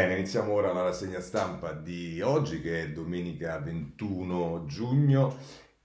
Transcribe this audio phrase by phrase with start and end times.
[0.00, 5.36] Bene, iniziamo ora la rassegna stampa di oggi che è domenica 21 giugno.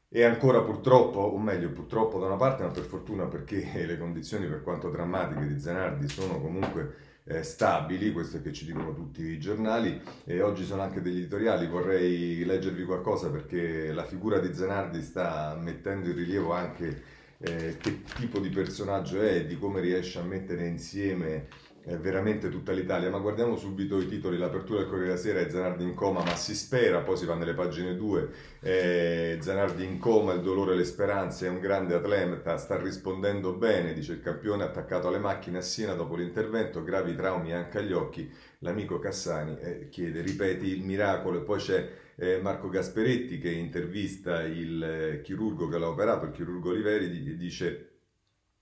[0.08, 4.48] E ancora purtroppo, o meglio purtroppo da una parte, ma per fortuna perché le condizioni
[4.48, 9.22] per quanto drammatiche di Zanardi sono comunque eh, stabili, questo è che ci dicono tutti
[9.22, 10.02] i giornali.
[10.24, 15.60] E oggi sono anche degli editoriali, vorrei leggervi qualcosa perché la figura di Zanardi sta
[15.62, 17.04] mettendo in rilievo anche
[17.40, 21.48] eh, che tipo di personaggio è e di come riesce a mettere insieme
[21.88, 25.50] eh, veramente tutta l'Italia, ma guardiamo subito i titoli, l'apertura del Corriere della Sera è
[25.50, 28.30] Zanardi in coma, ma si spera, poi si va nelle pagine 2,
[28.62, 33.54] eh, Zanardi in coma, il dolore e le speranze, è un grande atleta, sta rispondendo
[33.54, 37.94] bene, dice il campione attaccato alle macchine a Siena dopo l'intervento, gravi traumi anche agli
[37.94, 43.52] occhi, l'amico Cassani eh, chiede, ripeti il miracolo, e poi c'è eh, Marco Gasperetti che
[43.52, 47.90] intervista il eh, chirurgo che l'ha operato, il chirurgo Oliveri, dice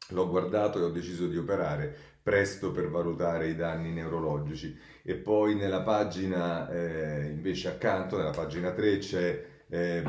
[0.10, 4.76] l'ho guardato e ho deciso di operare presto per valutare i danni neurologici.
[5.04, 10.04] E poi nella pagina, eh, invece accanto, nella pagina 3 c'è eh,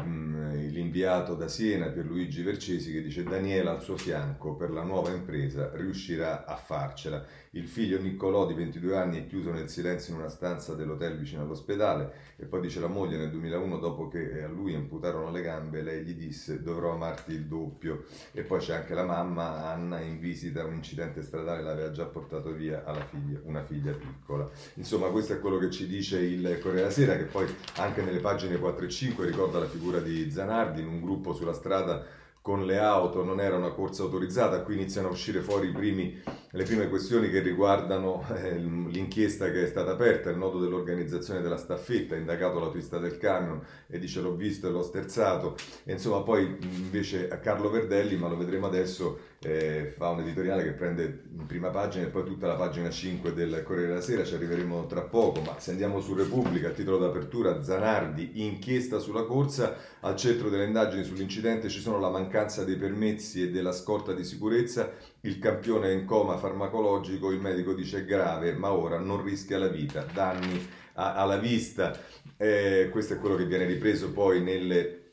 [0.69, 5.71] l'inviato da Siena Pierluigi Vercesi che dice Daniela al suo fianco per la nuova impresa
[5.73, 7.25] riuscirà a farcela.
[7.53, 11.43] Il figlio Niccolò di 22 anni è chiuso nel silenzio in una stanza dell'hotel vicino
[11.43, 15.81] all'ospedale e poi dice la moglie nel 2001 dopo che a lui amputarono le gambe
[15.81, 20.19] lei gli disse dovrò amarti il doppio e poi c'è anche la mamma Anna in
[20.19, 24.51] visita un incidente stradale l'aveva già portato via alla figlia, una figlia piccola.
[24.75, 28.19] Insomma questo è quello che ci dice il Corriere della Sera che poi anche nelle
[28.19, 32.05] pagine 4 e 5 ricorda la figura di Zanardi in un gruppo sulla strada
[32.41, 36.21] con le auto, non era una corsa autorizzata, qui iniziano a uscire fuori primi,
[36.55, 41.57] le prime questioni che riguardano eh, l'inchiesta che è stata aperta, il nodo dell'organizzazione della
[41.57, 46.57] staffetta, indagato l'autista del camion e dice l'ho visto e l'ho sterzato, e insomma poi
[46.77, 51.45] invece a Carlo Verdelli, ma lo vedremo adesso, eh, fa un editoriale che prende in
[51.47, 55.03] prima pagina e poi tutta la pagina 5 del Corriere della Sera, ci arriveremo tra
[55.03, 60.67] poco, ma se andiamo su Repubblica, titolo d'apertura, Zanardi, inchiesta sulla corsa, al centro delle
[60.67, 64.93] indagini sull'incidente ci sono la mancanza dei permessi e della scorta di sicurezza,
[65.25, 69.69] il campione è in coma farmacologico, il medico dice grave, ma ora non rischia la
[69.69, 71.99] vita, danni a, alla vista.
[72.37, 75.05] Eh, questo è quello che viene ripreso poi nelle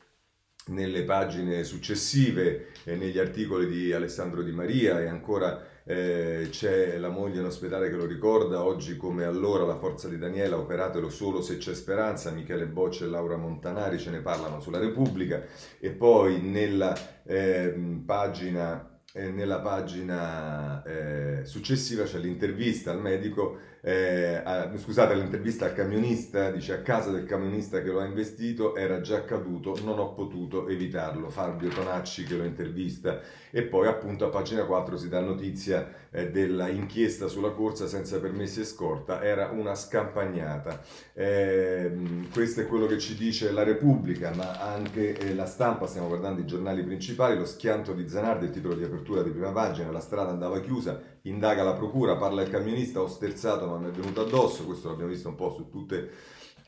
[0.64, 7.08] nelle pagine successive, eh, negli articoli di Alessandro Di Maria e ancora eh, c'è la
[7.08, 11.42] moglie in ospedale che lo ricorda, oggi come allora la forza di Daniela, operatelo solo
[11.42, 15.42] se c'è speranza, Michele Boccia e Laura Montanari ce ne parlano sulla Repubblica
[15.80, 17.74] e poi nella eh,
[18.06, 24.40] pagina eh, nella pagina eh, successiva c'è l'intervista al medico, eh,
[24.76, 29.16] scusate, l'intervista al camionista, dice a casa del camionista che lo ha investito era già
[29.16, 33.20] accaduto, non ho potuto evitarlo, Fabio Tonacci che lo intervista.
[33.50, 38.20] E poi appunto a pagina 4 si dà notizia eh, della inchiesta sulla corsa senza
[38.20, 40.80] permessi e scorta, era una scampagnata.
[41.14, 46.06] Ehm, questo è quello che ci dice la Repubblica, ma anche eh, la stampa, stiamo
[46.06, 49.90] guardando i giornali principali, lo schianto di Zanardi, il titolo di apertura di prima pagina,
[49.90, 53.92] la strada andava chiusa, indaga la procura, parla il camionista, ho sterzato ma mi è
[53.92, 56.08] venuto addosso, questo l'abbiamo visto un po' su tutti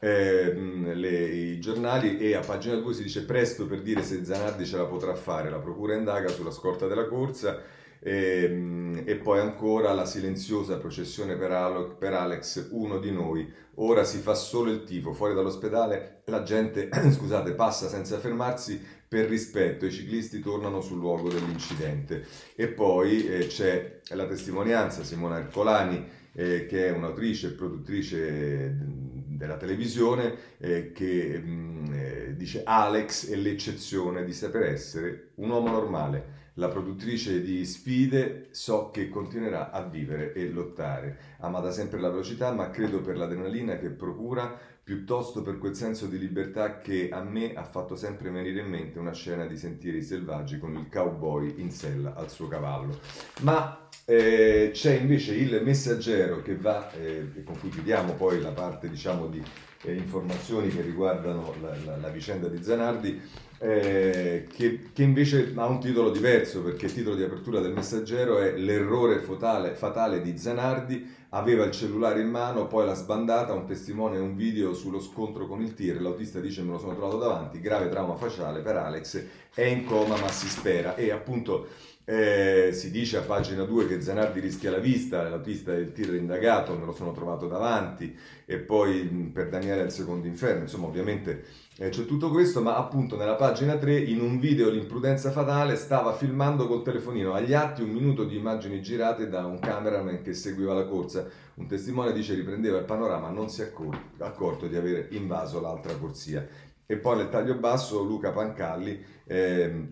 [0.04, 4.76] eh, i giornali e a pagina 2 si dice presto per dire se Zanardi ce
[4.76, 7.62] la potrà fare, la procura indaga sulla scorta della corsa
[8.00, 13.50] e, ehm, e poi ancora la silenziosa processione per, Alex, per Alex, uno di noi,
[13.76, 19.28] ora si fa solo il tifo, fuori dall'ospedale la gente scusate, passa senza fermarsi per
[19.28, 22.26] rispetto i ciclisti tornano sul luogo dell'incidente.
[22.56, 29.56] E poi eh, c'è la testimonianza Simona Ercolani, eh, che è un'autrice e produttrice della
[29.56, 36.42] televisione, eh, che mh, eh, dice Alex è l'eccezione di saper essere un uomo normale.
[36.54, 41.18] La produttrice di sfide so che continuerà a vivere e lottare.
[41.38, 46.06] Ama da sempre la velocità, ma credo per l'adrenalina che procura piuttosto per quel senso
[46.06, 50.02] di libertà che a me ha fatto sempre venire in mente una scena di Sentieri
[50.02, 53.00] selvaggi con il cowboy in sella al suo cavallo.
[53.40, 58.88] Ma eh, c'è invece il messaggero che va, eh, con cui chiudiamo poi la parte
[58.88, 59.42] diciamo di
[59.82, 63.20] eh, informazioni che riguardano la, la, la vicenda di Zanardi,
[63.58, 68.38] eh, che, che, invece ha un titolo diverso perché il titolo di apertura del messaggero
[68.38, 73.66] è L'errore fatale, fatale di Zanardi, aveva il cellulare in mano, poi l'ha sbandata, un
[73.66, 77.18] testimone e un video sullo scontro con il tir, l'autista dice me lo sono trovato
[77.18, 79.24] davanti, grave trauma facciale per Alex,
[79.54, 80.94] è in coma ma si spera.
[80.96, 81.68] E appunto
[82.04, 86.76] eh, si dice a pagina 2 che Zanardi rischia la vista, l'autista del tir indagato,
[86.76, 88.14] me lo sono trovato davanti
[88.44, 91.44] e poi per Daniele il secondo inferno, insomma ovviamente
[91.78, 96.12] eh, c'è tutto questo, ma appunto nella pagina 3 in un video l'imprudenza fatale stava
[96.14, 100.74] filmando col telefonino agli atti un minuto di immagini girate da un cameraman che seguiva
[100.74, 101.26] la corsa.
[101.54, 103.72] Un testimone dice riprendeva il panorama, non si è
[104.18, 106.46] accorto di aver invaso l'altra corsia.
[106.86, 109.86] E poi nel taglio basso Luca Pancalli eh,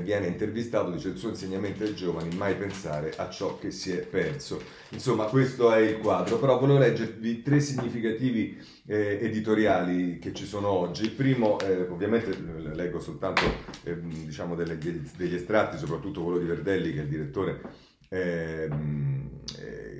[0.00, 3.98] viene intervistato, dice il suo insegnamento ai giovani, mai pensare a ciò che si è
[3.98, 4.62] perso.
[4.90, 10.68] Insomma, questo è il quadro, però volevo leggervi tre significativi eh, editoriali che ci sono
[10.68, 11.02] oggi.
[11.02, 12.36] Il primo, eh, ovviamente
[12.72, 13.42] leggo soltanto
[13.84, 17.60] eh, diciamo delle, degli estratti, soprattutto quello di Verdelli che è il direttore.
[18.08, 19.90] Ehm, eh,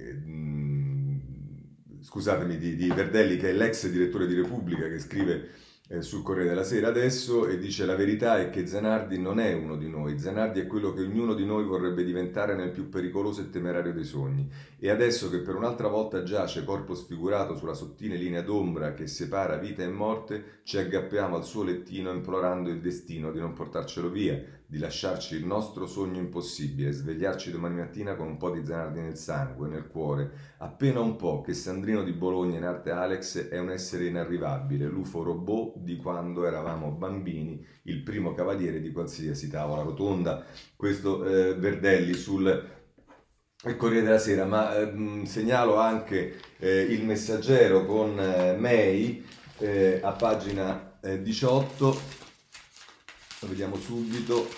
[2.00, 5.48] scusatemi, di, di Verdelli che è l'ex direttore di Repubblica che scrive
[6.00, 9.76] sul Corriere della Sera adesso e dice la verità è che Zanardi non è uno
[9.76, 13.50] di noi, Zanardi è quello che ognuno di noi vorrebbe diventare nel più pericoloso e
[13.50, 14.48] temerario dei sogni.
[14.78, 19.56] E adesso che per un'altra volta giace corpo sfigurato sulla sottile linea d'ombra che separa
[19.56, 24.40] vita e morte, ci aggrappiamo al suo lettino implorando il destino di non portarcelo via,
[24.72, 29.18] di lasciarci il nostro sogno impossibile, svegliarci domani mattina con un po' di Zanardi nel
[29.18, 33.68] sangue, nel cuore, appena un po' che Sandrino di Bologna in arte Alex è un
[33.68, 40.42] essere inarrivabile, l'UFO robot di quando eravamo bambini, il primo cavaliere di qualsiasi tavola rotonda.
[40.74, 42.70] Questo eh, Verdelli sul
[43.64, 49.22] il Corriere della Sera, ma eh, segnalo anche eh, il messaggero con eh, May
[49.58, 52.21] eh, a pagina 18
[53.42, 54.48] lo vediamo subito.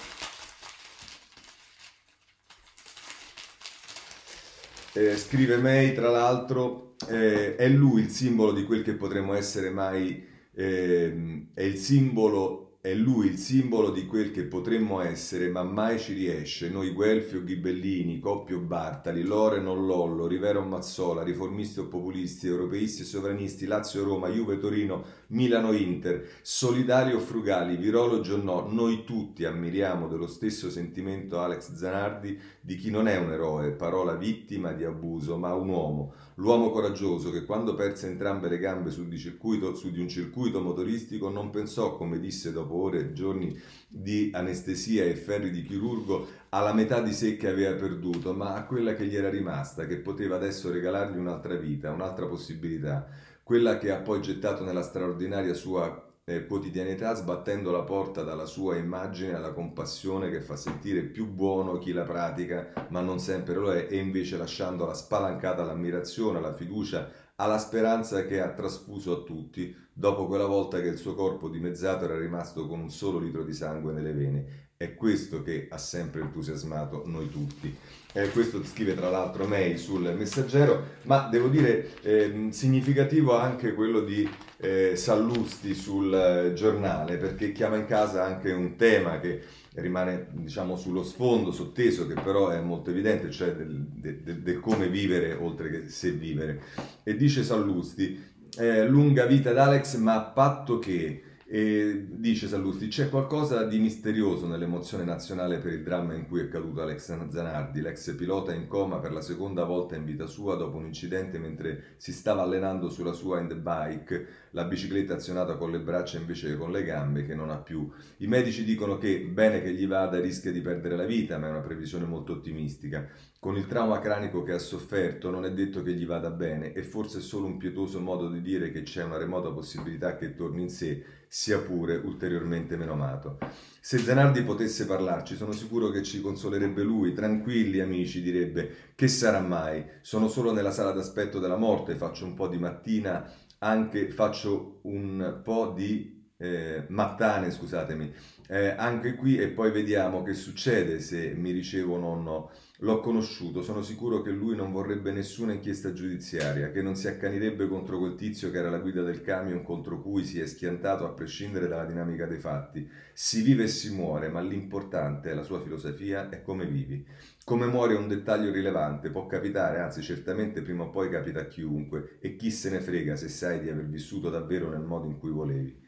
[4.93, 9.71] Eh, scrive May, tra l'altro, eh, è lui il simbolo di quel che potremmo essere
[9.71, 15.63] mai, eh, è il simbolo è lui il simbolo di quel che potremmo essere, ma
[15.63, 16.69] mai ci riesce.
[16.69, 23.01] Noi Guelfi o Ghibellini, Coppio Bartali, Lore non Lollo, Rivero Mazzola, riformisti o populisti, europeisti
[23.01, 29.05] e sovranisti, Lazio Roma, Juve Torino, Milano Inter, solidari o frugali, virologi o no, noi
[29.05, 34.73] tutti ammiriamo dello stesso sentimento Alex Zanardi di chi non è un eroe, parola vittima
[34.73, 39.19] di abuso, ma un uomo L'uomo coraggioso che quando perse entrambe le gambe su di,
[39.19, 44.31] circuito, su di un circuito motoristico non pensò, come disse dopo ore e giorni di
[44.33, 48.95] anestesia e ferri di chirurgo, alla metà di sé che aveva perduto, ma a quella
[48.95, 53.07] che gli era rimasta, che poteva adesso regalargli un'altra vita, un'altra possibilità,
[53.45, 56.14] quella che ha poi gettato nella straordinaria sua
[56.47, 61.93] quotidianità sbattendo la porta dalla sua immagine alla compassione che fa sentire più buono chi
[61.93, 67.59] la pratica, ma non sempre lo è, e invece lasciandola spalancata all'ammirazione, alla fiducia, alla
[67.59, 72.19] speranza che ha trasfuso a tutti, dopo quella volta che il suo corpo dimezzato era
[72.19, 74.64] rimasto con un solo litro di sangue nelle vene.
[74.77, 77.75] È questo che ha sempre entusiasmato noi tutti.
[78.13, 84.01] Eh, questo scrive tra l'altro May sul messaggero, ma devo dire eh, significativo anche quello
[84.01, 84.29] di
[84.59, 89.43] eh, Sallusti sul eh, giornale, perché chiama in casa anche un tema che
[89.75, 94.89] rimane diciamo sullo sfondo, sotteso, che però è molto evidente, cioè del, del, del come
[94.89, 96.63] vivere oltre che se vivere.
[97.05, 98.21] E dice Sallusti,
[98.59, 101.23] eh, lunga vita ad Alex, ma a patto che
[101.55, 106.49] e dice Sallusti, c'è qualcosa di misterioso nell'emozione nazionale per il dramma in cui è
[106.49, 110.79] caduto Alex Zanardi, l'ex pilota in coma per la seconda volta in vita sua dopo
[110.79, 115.79] un incidente mentre si stava allenando sulla sua end bike, la bicicletta azionata con le
[115.79, 117.89] braccia invece che con le gambe che non ha più.
[118.17, 121.51] I medici dicono che bene che gli vada rischia di perdere la vita, ma è
[121.51, 123.09] una previsione molto ottimistica.
[123.39, 126.83] Con il trauma cranico che ha sofferto non è detto che gli vada bene e
[126.83, 130.63] forse è solo un pietoso modo di dire che c'è una remota possibilità che torni
[130.63, 133.39] in sé sia pure ulteriormente menomato.
[133.81, 139.41] Se Zanardi potesse parlarci, sono sicuro che ci consolerebbe lui, tranquilli amici, direbbe, che sarà
[139.41, 139.85] mai?
[140.01, 145.41] Sono solo nella sala d'aspetto della morte, faccio un po' di mattina, anche faccio un
[145.43, 148.15] po' di eh, mattane, scusatemi,
[148.47, 152.51] eh, anche qui e poi vediamo che succede se mi ricevono o no.
[152.85, 157.67] L'ho conosciuto, sono sicuro che lui non vorrebbe nessuna inchiesta giudiziaria, che non si accanirebbe
[157.67, 161.13] contro quel tizio che era la guida del camion contro cui si è schiantato a
[161.13, 162.87] prescindere dalla dinamica dei fatti.
[163.15, 167.03] Si vive e si muore, ma l'importante è la sua filosofia e come vivi.
[167.43, 171.47] Come muore è un dettaglio rilevante, può capitare, anzi certamente prima o poi capita a
[171.47, 175.19] chiunque, e chi se ne frega se sai di aver vissuto davvero nel modo in
[175.19, 175.84] cui volevi.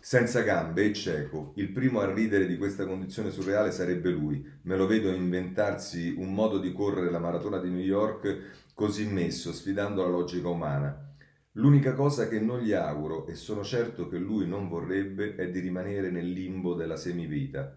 [0.00, 4.44] Senza gambe e cieco, il primo a ridere di questa condizione surreale sarebbe lui.
[4.62, 9.52] Me lo vedo inventarsi un modo di correre la maratona di New York così messo,
[9.52, 11.14] sfidando la logica umana.
[11.54, 15.60] L'unica cosa che non gli auguro, e sono certo che lui non vorrebbe, è di
[15.60, 17.74] rimanere nel limbo della semivita,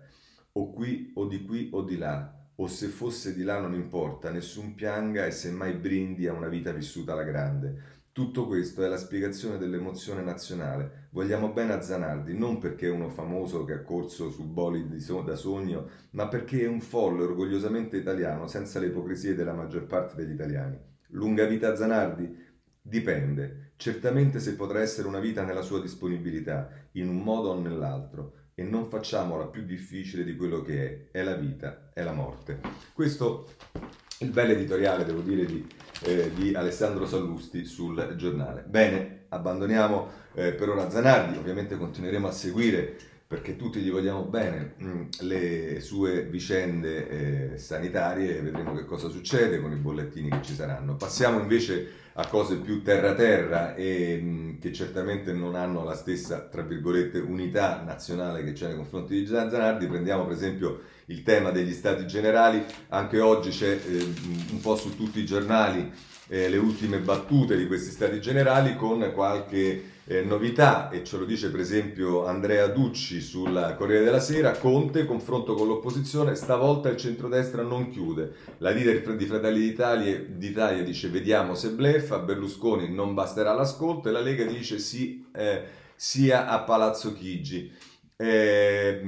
[0.53, 4.29] o qui o di qui o di là, o se fosse di là non importa,
[4.29, 8.01] nessun pianga e semmai brindi a una vita vissuta alla grande.
[8.13, 11.07] Tutto questo è la spiegazione dell'emozione nazionale.
[11.13, 15.35] Vogliamo bene a Zanardi non perché è uno famoso che ha corso su bolidi da
[15.35, 20.33] sogno, ma perché è un folle orgogliosamente italiano senza le ipocrisie della maggior parte degli
[20.33, 20.77] italiani.
[21.07, 22.37] Lunga vita Zanardi?
[22.79, 23.71] Dipende.
[23.77, 28.61] Certamente se potrà essere una vita nella sua disponibilità, in un modo o nell'altro, e
[28.61, 31.17] non facciamola più difficile di quello che è.
[31.17, 32.59] È la vita, è la morte.
[32.93, 35.67] Questo è il bel editoriale, devo dire, di,
[36.01, 38.63] eh, di Alessandro Sallusti sul giornale.
[38.67, 42.97] Bene, abbandoniamo eh, per ora Zanardi, ovviamente continueremo a seguire
[43.33, 49.59] perché tutti gli vogliamo bene mm, le sue vicende eh, sanitarie, vedremo che cosa succede
[49.59, 50.95] con i bollettini che ci saranno.
[50.95, 56.41] Passiamo invece a cose più terra-terra e mh, mm, che certamente non hanno la stessa,
[56.41, 59.87] tra virgolette, unità nazionale che c'è nei confronti di Zanardi.
[59.87, 64.13] Prendiamo per esempio il tema degli stati generali, anche oggi c'è eh,
[64.51, 65.91] un po' su tutti i giornali
[66.27, 71.25] eh, le ultime battute di questi stati generali con qualche eh, novità, e ce lo
[71.25, 76.97] dice per esempio Andrea Ducci sul Corriere della Sera, Conte, confronto con l'opposizione, stavolta il
[76.97, 78.33] centrodestra non chiude.
[78.57, 84.11] La leader di Fratelli d'Italia, d'Italia dice vediamo se bleffa, Berlusconi non basterà l'ascolto e
[84.11, 85.63] la Lega dice sì, eh,
[85.95, 87.71] sia a Palazzo Chigi.
[88.15, 89.01] Eh,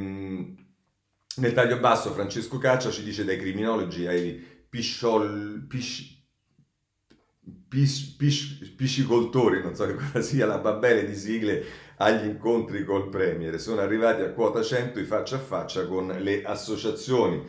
[1.37, 4.33] nel taglio basso Francesco Caccia ci dice dai criminologi ai
[4.69, 6.15] pisciol, pisci,
[7.67, 11.63] pis, pis, piscicoltori, non so che cosa sia la babele di sigle
[11.97, 13.59] agli incontri col Premier.
[13.59, 17.43] Sono arrivati a quota 100 i faccia a faccia con le associazioni.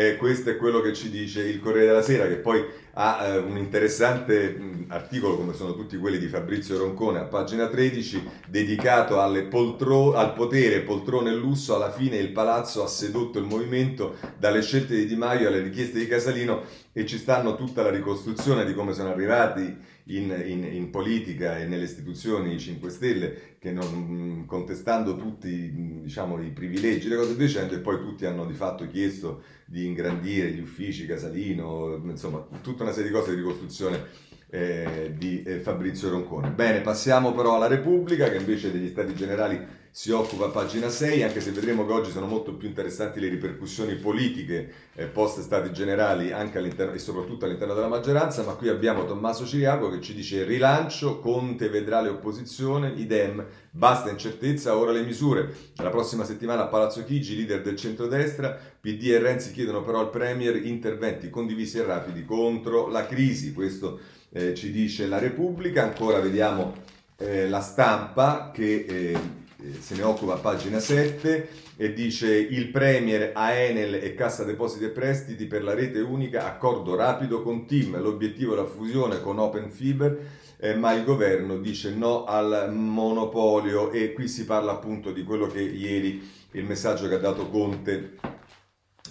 [0.00, 2.64] Eh, questo è quello che ci dice il Corriere della Sera, che poi
[2.94, 7.66] ha eh, un interessante mh, articolo, come sono tutti quelli di Fabrizio Roncone, a pagina
[7.68, 9.16] 13, dedicato
[9.50, 11.74] poltro- al potere, poltrone e lusso.
[11.74, 15.98] Alla fine il palazzo ha sedotto il movimento dalle scelte di Di Maio alle richieste
[15.98, 16.62] di Casalino
[16.94, 21.66] e ci stanno tutta la ricostruzione di come sono arrivati in, in, in, politica e
[21.66, 27.78] nelle istituzioni 5 Stelle, che non, contestando tutti diciamo, i privilegi, le cose decenti, e
[27.78, 33.10] poi tutti hanno di fatto chiesto di ingrandire gli uffici, Casalino, insomma, tutta una serie
[33.10, 36.50] di cose di ricostruzione eh, di eh, Fabrizio Roncone.
[36.50, 41.24] Bene, passiamo però alla Repubblica, che invece degli Stati Generali si occupa a pagina 6,
[41.24, 45.72] anche se vedremo che oggi sono molto più interessanti le ripercussioni politiche eh, post stati
[45.72, 51.18] generali e soprattutto all'interno della maggioranza, ma qui abbiamo Tommaso Ciriaco che ci dice rilancio,
[51.18, 55.52] Conte vedrà le opposizioni, idem, basta incertezza, ora le misure.
[55.76, 60.10] La prossima settimana a Palazzo Chigi, leader del centrodestra, PD e Renzi chiedono però al
[60.10, 63.98] Premier interventi condivisi e rapidi contro la crisi, questo
[64.30, 66.74] eh, ci dice la Repubblica, ancora vediamo
[67.16, 69.39] eh, la stampa che eh,
[69.80, 74.84] se ne occupa a pagina 7 e dice il Premier a Enel e Cassa Depositi
[74.84, 79.38] e Prestiti per la rete unica, accordo rapido con Team, l'obiettivo è la fusione con
[79.38, 80.18] Open Fiber,
[80.58, 83.90] eh, ma il governo dice no al monopolio.
[83.90, 88.18] E qui si parla appunto di quello che ieri il messaggio che ha dato Conte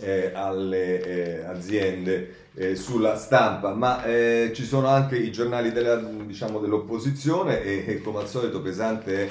[0.02, 5.96] eh, alle eh, aziende eh, sulla stampa, ma eh, ci sono anche i giornali della,
[5.96, 9.30] diciamo, dell'opposizione e, e come al solito pesante è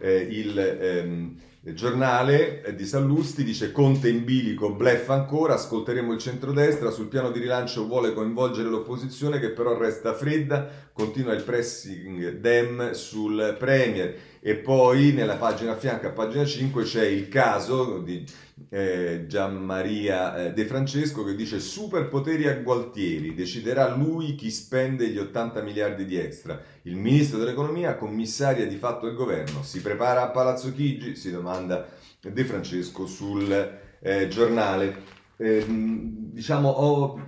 [0.00, 6.90] eh, il ehm, giornale di Sallusti dice Conte in bilico, bleffa ancora, ascolteremo il centrodestra,
[6.90, 12.92] sul piano di rilancio vuole coinvolgere l'opposizione che però resta fredda, continua il pressing dem
[12.92, 18.24] sul Premier e poi nella pagina a fianco, a pagina 5, c'è il caso di
[18.68, 25.18] eh, Gianmaria eh, De Francesco che dice superpoteri a Gualtieri, deciderà lui chi spende gli
[25.18, 26.60] 80 miliardi di extra.
[26.82, 29.62] Il ministro dell'economia commissaria di fatto il governo.
[29.62, 31.16] Si prepara a Palazzo Chigi?
[31.16, 31.88] Si domanda
[32.20, 35.18] De Francesco sul eh, giornale.
[35.36, 37.20] Ehm, diciamo, ho,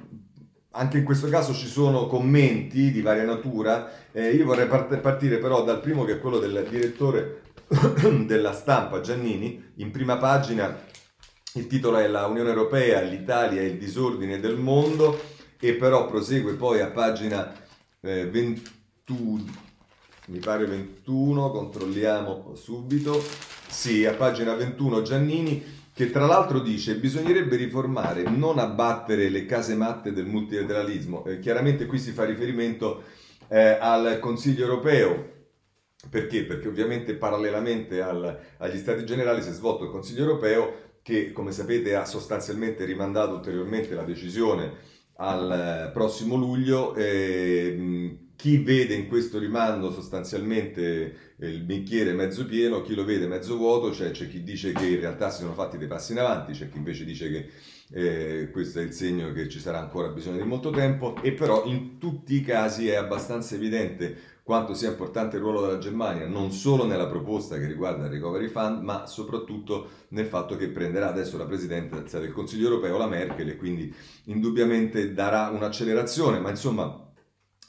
[0.72, 3.90] anche in questo caso ci sono commenti di varia natura.
[4.12, 7.40] Eh, io vorrei part- partire però dal primo che è quello del direttore
[8.26, 10.90] della stampa Giannini, in prima pagina
[11.54, 15.20] il titolo è La Unione Europea, l'Italia e il disordine del mondo
[15.60, 17.52] e però prosegue poi a pagina
[18.00, 19.44] eh, 21,
[20.28, 23.22] mi pare 21, controlliamo subito,
[23.68, 29.74] sì, a pagina 21 Giannini che tra l'altro dice bisognerebbe riformare, non abbattere le case
[29.74, 31.26] matte del multilateralismo.
[31.26, 33.02] Eh, chiaramente qui si fa riferimento
[33.48, 35.30] eh, al Consiglio europeo.
[36.08, 36.44] Perché?
[36.44, 41.52] Perché ovviamente parallelamente al, agli Stati Generali si è svolto il Consiglio europeo che come
[41.52, 46.94] sapete ha sostanzialmente rimandato ulteriormente la decisione al eh, prossimo luglio.
[46.94, 53.26] Eh, chi vede in questo rimando sostanzialmente eh, il bicchiere mezzo pieno, chi lo vede
[53.26, 56.18] mezzo vuoto, cioè c'è chi dice che in realtà si sono fatti dei passi in
[56.18, 57.48] avanti, c'è chi invece dice che
[57.92, 61.64] eh, questo è il segno che ci sarà ancora bisogno di molto tempo e però
[61.66, 66.50] in tutti i casi è abbastanza evidente quanto sia importante il ruolo della Germania, non
[66.50, 71.36] solo nella proposta che riguarda il Recovery Fund, ma soprattutto nel fatto che prenderà adesso
[71.36, 73.94] la presidenza del Consiglio europeo la Merkel e quindi
[74.24, 77.11] indubbiamente darà un'accelerazione, ma insomma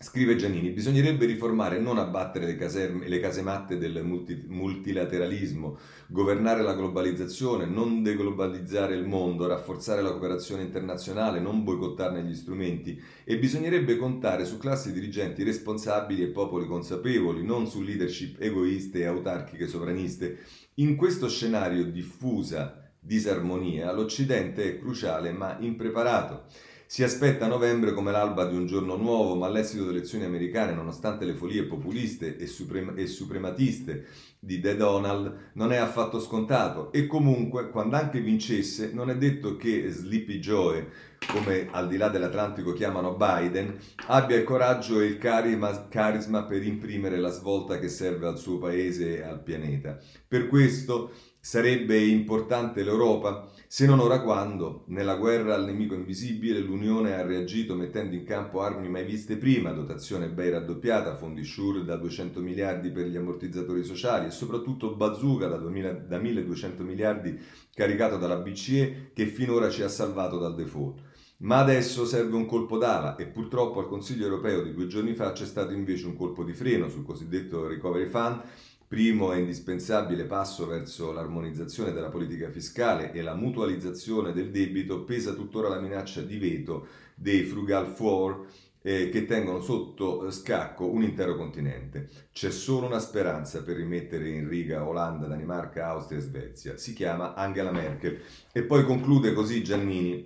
[0.03, 6.73] Scrive Giannini, bisognerebbe riformare non abbattere le, caserme, le casematte del multi, multilateralismo, governare la
[6.73, 13.95] globalizzazione, non deglobalizzare il mondo, rafforzare la cooperazione internazionale, non boicottarne gli strumenti e bisognerebbe
[13.95, 20.39] contare su classi dirigenti responsabili e popoli consapevoli, non su leadership egoiste e autarchiche sovraniste.
[20.75, 26.71] In questo scenario diffusa disarmonia l'Occidente è cruciale ma impreparato.
[26.85, 31.25] Si aspetta novembre come l'alba di un giorno nuovo, ma l'esito delle elezioni americane, nonostante
[31.25, 34.05] le folie populiste e, suprem- e suprematiste
[34.39, 39.55] di The Donald, non è affatto scontato e comunque, quando anche vincesse, non è detto
[39.55, 40.89] che Sleepy Joe,
[41.25, 46.63] come al di là dell'Atlantico chiamano Biden, abbia il coraggio e il carisma, carisma per
[46.63, 49.97] imprimere la svolta che serve al suo paese e al pianeta.
[50.27, 51.11] Per questo
[51.45, 53.51] Sarebbe importante l'Europa?
[53.73, 58.61] Se non ora quando, nella guerra al nemico invisibile, l'Unione ha reagito mettendo in campo
[58.61, 63.83] armi mai viste prima, dotazione BEI raddoppiata, fondi SURE da 200 miliardi per gli ammortizzatori
[63.83, 67.35] sociali e soprattutto bazooka da, 2000, da 1200 miliardi
[67.73, 71.01] caricato dalla BCE che finora ci ha salvato dal default.
[71.37, 75.31] Ma adesso serve un colpo d'ala e purtroppo al Consiglio europeo di due giorni fa
[75.31, 78.43] c'è stato invece un colpo di freno sul cosiddetto Recovery Fund
[78.87, 85.33] Primo e indispensabile passo verso l'armonizzazione della politica fiscale e la mutualizzazione del debito pesa
[85.33, 88.47] tuttora la minaccia di veto dei Frugal Four
[88.83, 92.09] eh, che tengono sotto scacco un intero continente.
[92.31, 96.77] C'è solo una speranza per rimettere in riga Olanda, Danimarca, Austria e Svezia.
[96.77, 98.19] Si chiama Angela Merkel.
[98.51, 100.25] E poi conclude così Giannini.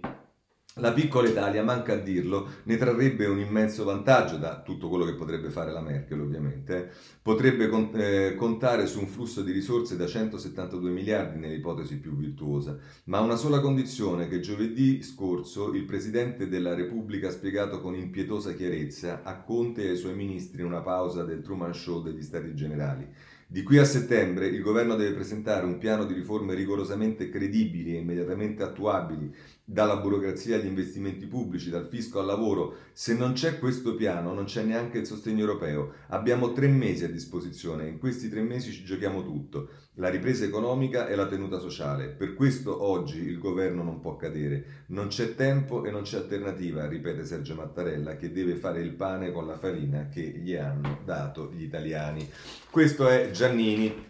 [0.79, 5.15] La piccola Italia, manca a dirlo, ne trarrebbe un immenso vantaggio da tutto quello che
[5.15, 6.91] potrebbe fare la Merkel, ovviamente.
[7.19, 12.77] Potrebbe con, eh, contare su un flusso di risorse da 172 miliardi nell'ipotesi più virtuosa,
[13.05, 17.95] ma a una sola condizione che giovedì scorso il Presidente della Repubblica ha spiegato con
[17.95, 22.21] impietosa chiarezza a Conte e ai suoi ministri in una pausa del Truman Show degli
[22.21, 23.07] Stati Generali.
[23.49, 27.99] Di qui a settembre il governo deve presentare un piano di riforme rigorosamente credibili e
[27.99, 29.33] immediatamente attuabili
[29.69, 32.77] dalla burocrazia agli investimenti pubblici, dal fisco al lavoro.
[32.93, 35.91] Se non c'è questo piano, non c'è neanche il sostegno europeo.
[36.07, 40.45] Abbiamo tre mesi a disposizione e in questi tre mesi ci giochiamo tutto, la ripresa
[40.45, 42.07] economica e la tenuta sociale.
[42.07, 44.85] Per questo oggi il governo non può cadere.
[44.87, 49.33] Non c'è tempo e non c'è alternativa, ripete Sergio Mattarella, che deve fare il pane
[49.33, 52.25] con la farina che gli hanno dato gli italiani.
[52.71, 54.05] Questo è Giannini.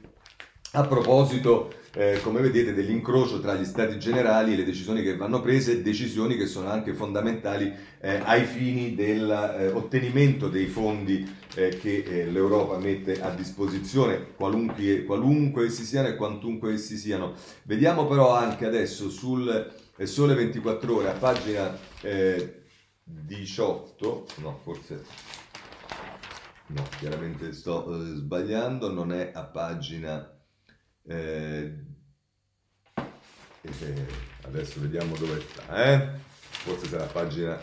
[0.74, 5.42] A proposito eh, come vedete, dell'incrocio tra gli stati generali e le decisioni che vanno
[5.42, 12.04] prese, decisioni che sono anche fondamentali eh, ai fini dell'ottenimento eh, dei fondi eh, che
[12.04, 17.34] eh, l'Europa mette a disposizione, qualunque, qualunque essi siano e quantunque essi siano.
[17.64, 21.76] Vediamo però anche adesso sul eh, Sole 24 Ore, a pagina
[23.04, 25.36] 18, no, forse...
[26.70, 30.37] No, chiaramente sto sbagliando, non è a pagina
[31.08, 31.74] eh,
[34.44, 36.10] adesso vediamo dove sta, eh?
[36.30, 37.62] Forse sarà pagina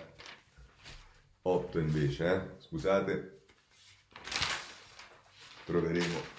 [1.42, 2.40] 8 invece, eh?
[2.59, 3.42] Scusate.
[5.64, 6.33] Troveremo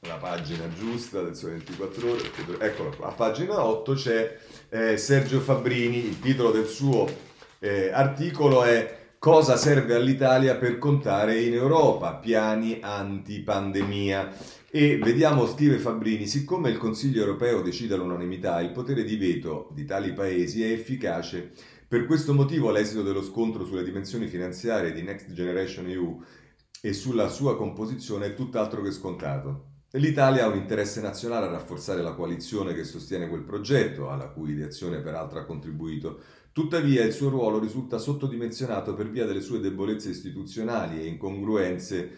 [0.00, 2.30] la pagina giusta del Sole 24 ore.
[2.60, 3.08] Eccola qua.
[3.08, 7.08] A pagina 8 c'è eh, Sergio Fabbrini, il titolo del suo
[7.58, 12.14] eh, articolo è Cosa serve all'Italia per contare in Europa?
[12.14, 14.34] Piani anti-pandemia.
[14.70, 19.84] E vediamo, scrive Fabbrini, siccome il Consiglio europeo decide all'unanimità, il potere di veto di
[19.84, 21.52] tali paesi è efficace.
[21.86, 26.24] Per questo motivo l'esito dello scontro sulle dimensioni finanziarie di Next Generation EU
[26.80, 29.66] e sulla sua composizione è tutt'altro che scontato.
[29.94, 34.52] L'Italia ha un interesse nazionale a rafforzare la coalizione che sostiene quel progetto, alla cui
[34.52, 36.20] ideazione peraltro ha contribuito.
[36.52, 42.10] Tuttavia il suo ruolo risulta sottodimensionato per via delle sue debolezze istituzionali e incongruenze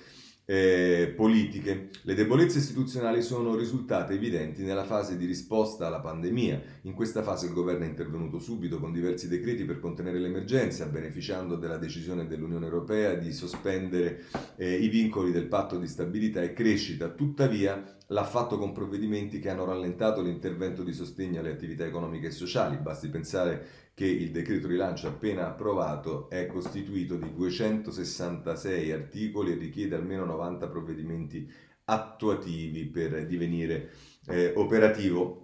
[0.45, 1.91] eh, politiche.
[2.03, 6.63] Le debolezze istituzionali sono risultate evidenti nella fase di risposta alla pandemia.
[6.83, 11.57] In questa fase il governo è intervenuto subito con diversi decreti per contenere l'emergenza, beneficiando
[11.57, 14.25] della decisione dell'Unione Europea di sospendere
[14.57, 17.11] eh, i vincoli del patto di stabilità e crescita.
[17.11, 22.31] Tuttavia l'ha fatto con provvedimenti che hanno rallentato l'intervento di sostegno alle attività economiche e
[22.31, 22.77] sociali.
[22.77, 29.95] Basti pensare che il decreto rilancio appena approvato è costituito di 266 articoli e richiede
[29.95, 31.51] almeno 90 provvedimenti
[31.85, 33.91] attuativi per divenire
[34.27, 35.43] eh, operativo.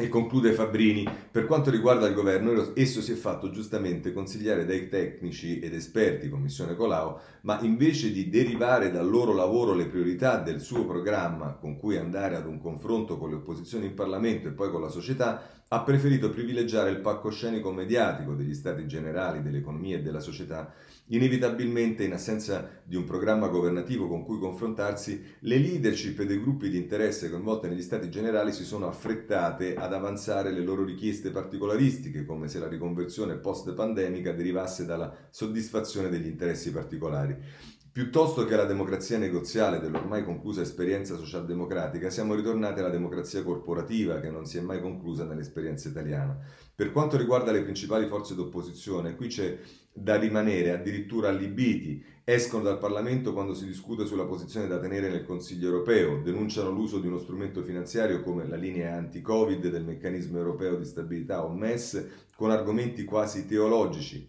[0.00, 4.88] E conclude Fabbrini, per quanto riguarda il governo, esso si è fatto giustamente consigliare dai
[4.88, 10.60] tecnici ed esperti, Commissione Colau, ma invece di derivare dal loro lavoro le priorità del
[10.60, 14.70] suo programma con cui andare ad un confronto con le opposizioni in Parlamento e poi
[14.70, 20.20] con la società, ha preferito privilegiare il palcoscenico mediatico degli stati generali, dell'economia e della
[20.20, 20.72] società
[21.10, 26.76] Inevitabilmente, in assenza di un programma governativo con cui confrontarsi, le leadership dei gruppi di
[26.76, 32.48] interesse coinvolte negli stati generali si sono affrettate ad avanzare le loro richieste particolaristiche, come
[32.48, 37.34] se la riconversione post-pandemica derivasse dalla soddisfazione degli interessi particolari.
[37.90, 44.30] Piuttosto che alla democrazia negoziale dell'ormai conclusa esperienza socialdemocratica, siamo ritornati alla democrazia corporativa che
[44.30, 46.38] non si è mai conclusa nell'esperienza italiana.
[46.74, 49.58] Per quanto riguarda le principali forze d'opposizione, qui c'è
[49.92, 55.24] da rimanere addirittura allibiti, escono dal Parlamento quando si discute sulla posizione da tenere nel
[55.24, 60.76] Consiglio europeo, denunciano l'uso di uno strumento finanziario come la linea anti-Covid del meccanismo europeo
[60.76, 64.28] di stabilità o MES con argomenti quasi teologici.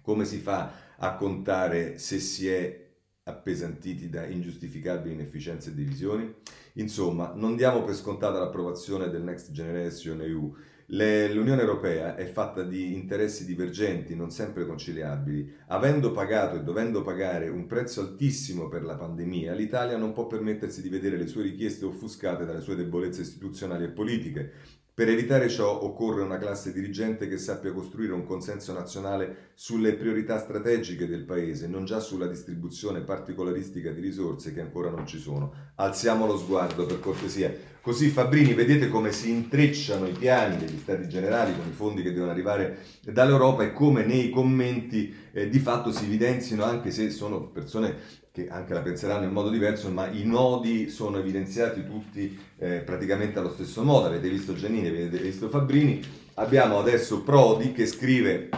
[0.00, 2.86] Come si fa a contare se si è
[3.24, 6.34] appesantiti da ingiustificabili inefficienze e divisioni?
[6.74, 10.54] Insomma, non diamo per scontata l'approvazione del Next Generation EU
[10.90, 15.56] L'Unione Europea è fatta di interessi divergenti, non sempre conciliabili.
[15.66, 20.80] Avendo pagato e dovendo pagare un prezzo altissimo per la pandemia, l'Italia non può permettersi
[20.80, 24.52] di vedere le sue richieste offuscate dalle sue debolezze istituzionali e politiche.
[24.98, 30.40] Per evitare ciò occorre una classe dirigente che sappia costruire un consenso nazionale sulle priorità
[30.40, 35.52] strategiche del Paese, non già sulla distribuzione particolaristica di risorse che ancora non ci sono.
[35.76, 37.54] Alziamo lo sguardo per cortesia.
[37.80, 42.12] Così Fabrini, vedete come si intrecciano i piani degli stati generali con i fondi che
[42.12, 47.46] devono arrivare dall'Europa e come nei commenti eh, di fatto si evidenzino, anche se sono
[47.46, 52.78] persone che anche la penseranno in modo diverso, ma i nodi sono evidenziati tutti eh,
[52.78, 54.06] praticamente allo stesso modo.
[54.06, 56.00] Avete visto Giannini, avete visto Fabrini.
[56.34, 58.48] Abbiamo adesso Prodi che scrive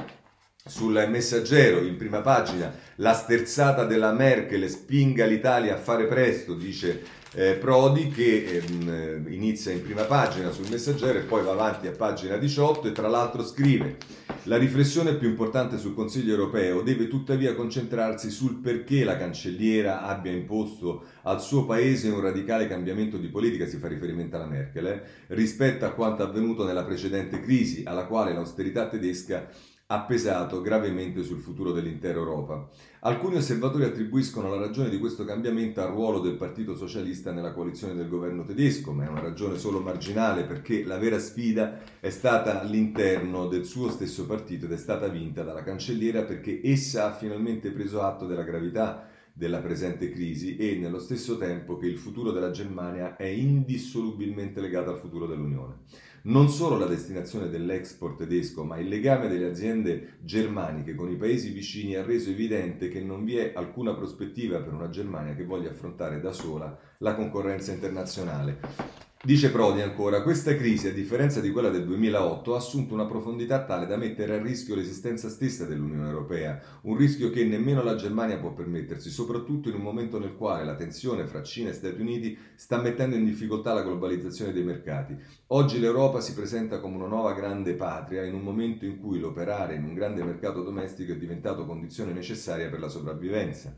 [0.67, 7.03] sul messaggero in prima pagina la sterzata della Merkel spinga l'Italia a fare presto, dice
[7.33, 11.93] eh, Prodi che ehm, inizia in prima pagina sul messaggero e poi va avanti a
[11.93, 13.97] pagina 18 e tra l'altro scrive
[14.45, 20.33] la riflessione più importante sul Consiglio europeo deve tuttavia concentrarsi sul perché la cancelliera abbia
[20.33, 25.03] imposto al suo paese un radicale cambiamento di politica, si fa riferimento alla Merkel, eh,
[25.29, 29.47] rispetto a quanto avvenuto nella precedente crisi, alla quale l'austerità tedesca
[29.93, 32.69] ha pesato gravemente sul futuro dell'intera Europa.
[33.01, 37.97] Alcuni osservatori attribuiscono la ragione di questo cambiamento al ruolo del Partito Socialista nella coalizione
[37.97, 42.61] del governo tedesco, ma è una ragione solo marginale perché la vera sfida è stata
[42.61, 47.73] all'interno del suo stesso partito ed è stata vinta dalla cancelliera perché essa ha finalmente
[47.73, 52.51] preso atto della gravità della presente crisi e nello stesso tempo che il futuro della
[52.51, 55.79] Germania è indissolubilmente legato al futuro dell'Unione.
[56.23, 61.51] Non solo la destinazione dell'export tedesco, ma il legame delle aziende germaniche con i paesi
[61.51, 65.71] vicini ha reso evidente che non vi è alcuna prospettiva per una Germania che voglia
[65.71, 69.10] affrontare da sola la concorrenza internazionale.
[69.23, 73.67] Dice Prodi ancora, questa crisi, a differenza di quella del 2008, ha assunto una profondità
[73.67, 78.39] tale da mettere a rischio l'esistenza stessa dell'Unione Europea, un rischio che nemmeno la Germania
[78.39, 82.35] può permettersi, soprattutto in un momento nel quale la tensione fra Cina e Stati Uniti
[82.55, 85.15] sta mettendo in difficoltà la globalizzazione dei mercati.
[85.49, 89.75] Oggi l'Europa si presenta come una nuova grande patria in un momento in cui l'operare
[89.75, 93.77] in un grande mercato domestico è diventato condizione necessaria per la sopravvivenza.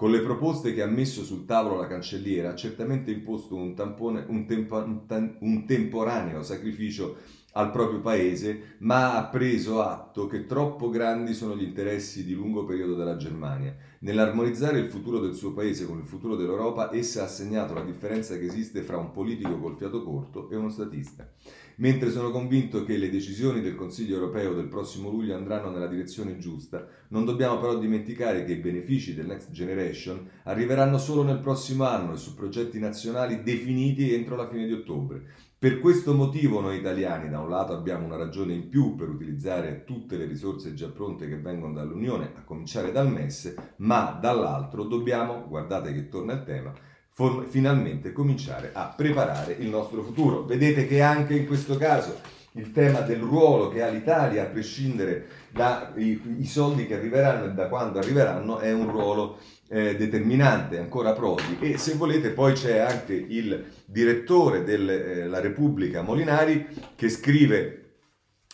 [0.00, 4.24] Con le proposte che ha messo sul tavolo la cancelliera ha certamente imposto un, tampone,
[4.28, 7.18] un, tempo, un temporaneo sacrificio
[7.52, 12.64] al proprio paese, ma ha preso atto che troppo grandi sono gli interessi di lungo
[12.64, 13.76] periodo della Germania.
[13.98, 18.38] Nell'armonizzare il futuro del suo paese con il futuro dell'Europa, essa ha segnato la differenza
[18.38, 21.30] che esiste fra un politico col fiato corto e uno statista
[21.80, 26.38] mentre sono convinto che le decisioni del Consiglio europeo del prossimo luglio andranno nella direzione
[26.38, 31.84] giusta, non dobbiamo però dimenticare che i benefici del Next Generation arriveranno solo nel prossimo
[31.84, 35.22] anno e su progetti nazionali definiti entro la fine di ottobre.
[35.58, 39.84] Per questo motivo noi italiani da un lato abbiamo una ragione in più per utilizzare
[39.84, 45.46] tutte le risorse già pronte che vengono dall'Unione, a cominciare dal MES, ma dall'altro dobbiamo,
[45.46, 46.72] guardate che torna il tema,
[47.12, 50.44] finalmente cominciare a preparare il nostro futuro.
[50.44, 52.18] Vedete che anche in questo caso
[52.52, 57.68] il tema del ruolo che ha l'Italia, a prescindere dai soldi che arriveranno e da
[57.68, 61.58] quando arriveranno, è un ruolo eh, determinante, ancora Prodi.
[61.60, 67.79] E se volete poi c'è anche il direttore della eh, Repubblica Molinari che scrive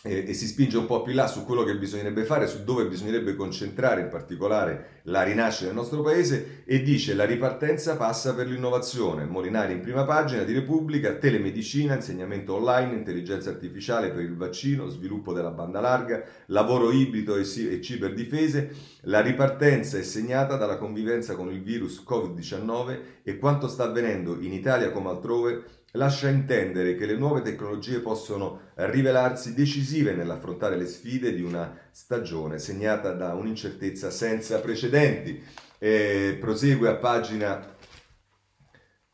[0.07, 3.35] e, si spinge un po' più là su quello che bisognerebbe fare, su dove bisognerebbe
[3.35, 9.25] concentrare in particolare la rinascita del nostro paese e dice la ripartenza passa per l'innovazione.
[9.25, 15.33] Molinari in prima pagina di Repubblica, telemedicina, insegnamento online, intelligenza artificiale per il vaccino, sviluppo
[15.33, 18.95] della banda larga, lavoro ibrido e, e ciberdifese.
[19.01, 24.53] La ripartenza è segnata dalla convivenza con il virus Covid-19 e quanto sta avvenendo in
[24.53, 31.33] Italia come altrove lascia intendere che le nuove tecnologie possono rivelarsi decisive nell'affrontare le sfide
[31.33, 35.41] di una stagione segnata da un'incertezza senza precedenti.
[35.79, 37.75] Eh, prosegue a pagina,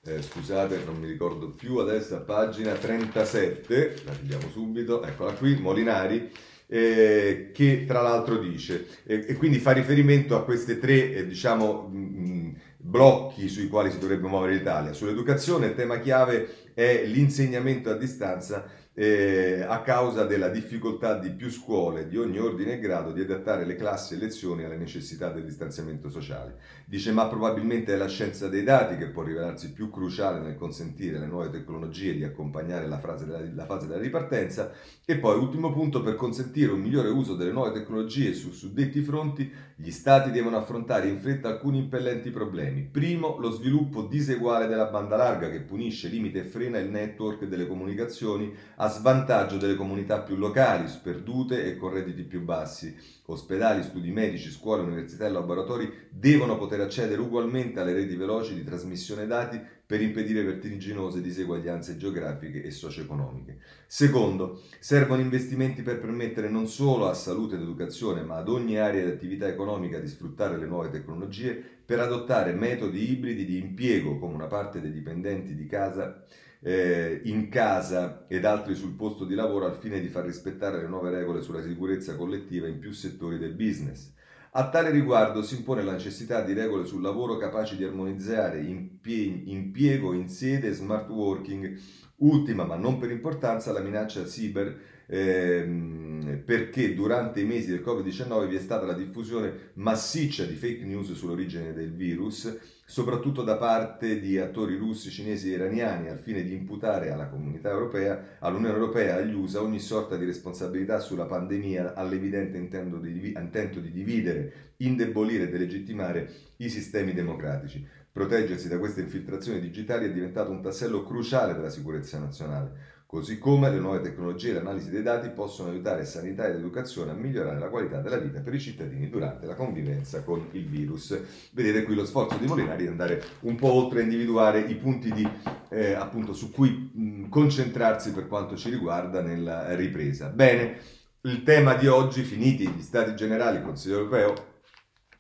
[0.06, 5.56] eh, scusate, non mi ricordo più adesso, a pagina 37, la vediamo subito, eccola qui,
[5.60, 6.32] Molinari.
[6.66, 11.90] Eh, che tra l'altro dice e, e, quindi fa riferimento a queste tre eh, diciamo
[11.90, 14.94] mh, blocchi sui quali si dovrebbe muovere l'Italia.
[14.94, 21.50] Sull'educazione il tema chiave è l'insegnamento a distanza eh, a causa della difficoltà di più
[21.50, 25.44] scuole di ogni ordine e grado di adattare le classi e lezioni alle necessità del
[25.44, 26.58] distanziamento sociale.
[26.86, 31.18] Dice ma probabilmente è la scienza dei dati che può rivelarsi più cruciale nel consentire
[31.18, 34.72] alle nuove tecnologie di accompagnare la, della, la fase della ripartenza
[35.04, 39.52] e poi ultimo punto per consentire un migliore uso delle nuove tecnologie su suddetti fronti
[39.76, 42.84] gli stati devono affrontare in fretta alcuni impellenti problemi.
[42.84, 47.68] Primo, lo sviluppo diseguale della banda larga che punisce, limita e frena il network delle
[47.68, 48.54] comunicazioni
[48.84, 52.94] a svantaggio delle comunità più locali, sperdute e con redditi più bassi.
[53.28, 58.66] Ospedali, studi medici, scuole, università e laboratori devono poter accedere ugualmente alle reti veloci di
[58.66, 63.60] trasmissione dati per impedire vertiginose diseguaglianze geografiche e socio-economiche.
[63.88, 69.06] Secondo, servono investimenti per permettere non solo a salute ed educazione, ma ad ogni area
[69.06, 71.54] di attività economica di sfruttare le nuove tecnologie
[71.86, 76.26] per adottare metodi ibridi di impiego come una parte dei dipendenti di casa
[76.64, 80.88] eh, in casa ed altri sul posto di lavoro al fine di far rispettare le
[80.88, 84.12] nuove regole sulla sicurezza collettiva in più settori del business.
[84.56, 90.14] A tale riguardo si impone la necessità di regole sul lavoro capaci di armonizzare impiego
[90.14, 91.76] in sede smart working,
[92.18, 98.48] ultima ma non per importanza la minaccia cyber ehm, perché durante i mesi del Covid-19
[98.48, 104.20] vi è stata la diffusione massiccia di fake news sull'origine del virus soprattutto da parte
[104.20, 109.16] di attori russi, cinesi e iraniani, al fine di imputare alla comunità europea, all'Unione Europea
[109.16, 116.30] agli USA ogni sorta di responsabilità sulla pandemia all'evidente intento di dividere, indebolire e delegittimare
[116.58, 117.84] i sistemi democratici.
[118.12, 122.93] Proteggersi da queste infiltrazioni digitali è diventato un tassello cruciale della sicurezza nazionale.
[123.14, 127.14] Così come le nuove tecnologie e l'analisi dei dati possono aiutare sanità ed educazione a
[127.14, 131.16] migliorare la qualità della vita per i cittadini durante la convivenza con il virus.
[131.52, 135.12] Vedete qui lo sforzo di Molinari di andare un po' oltre a individuare i punti
[135.12, 135.30] di,
[135.70, 140.30] eh, appunto, su cui mh, concentrarsi per quanto ci riguarda nella ripresa.
[140.30, 140.80] Bene,
[141.22, 144.34] il tema di oggi, finiti gli stati generali, il Consiglio europeo,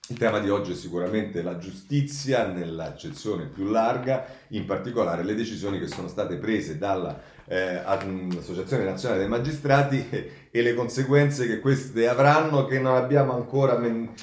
[0.09, 5.79] il tema di oggi è sicuramente la giustizia nell'accezione più larga, in particolare le decisioni
[5.79, 10.07] che sono state prese dalla eh, Associazione Nazionale dei Magistrati
[10.51, 13.75] e le conseguenze che queste avranno che non abbiamo ancora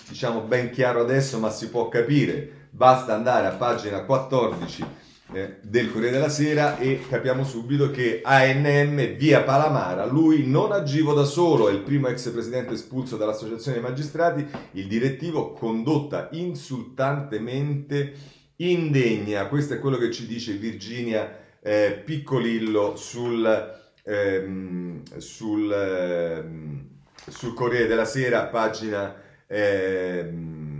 [0.08, 2.68] diciamo, ben chiaro adesso, ma si può capire.
[2.70, 4.84] Basta andare a pagina 14
[5.32, 11.12] eh, del Corriere della Sera e capiamo subito che ANM via Palamara, lui non agivo
[11.12, 18.12] da solo, è il primo ex presidente espulso dall'Associazione dei Magistrati, il direttivo condotta insultantemente
[18.56, 26.88] indegna, questo è quello che ci dice Virginia eh, Piccolillo sul, ehm, sul, ehm,
[27.28, 29.14] sul Corriere della Sera, pagina...
[29.46, 30.70] Ehm,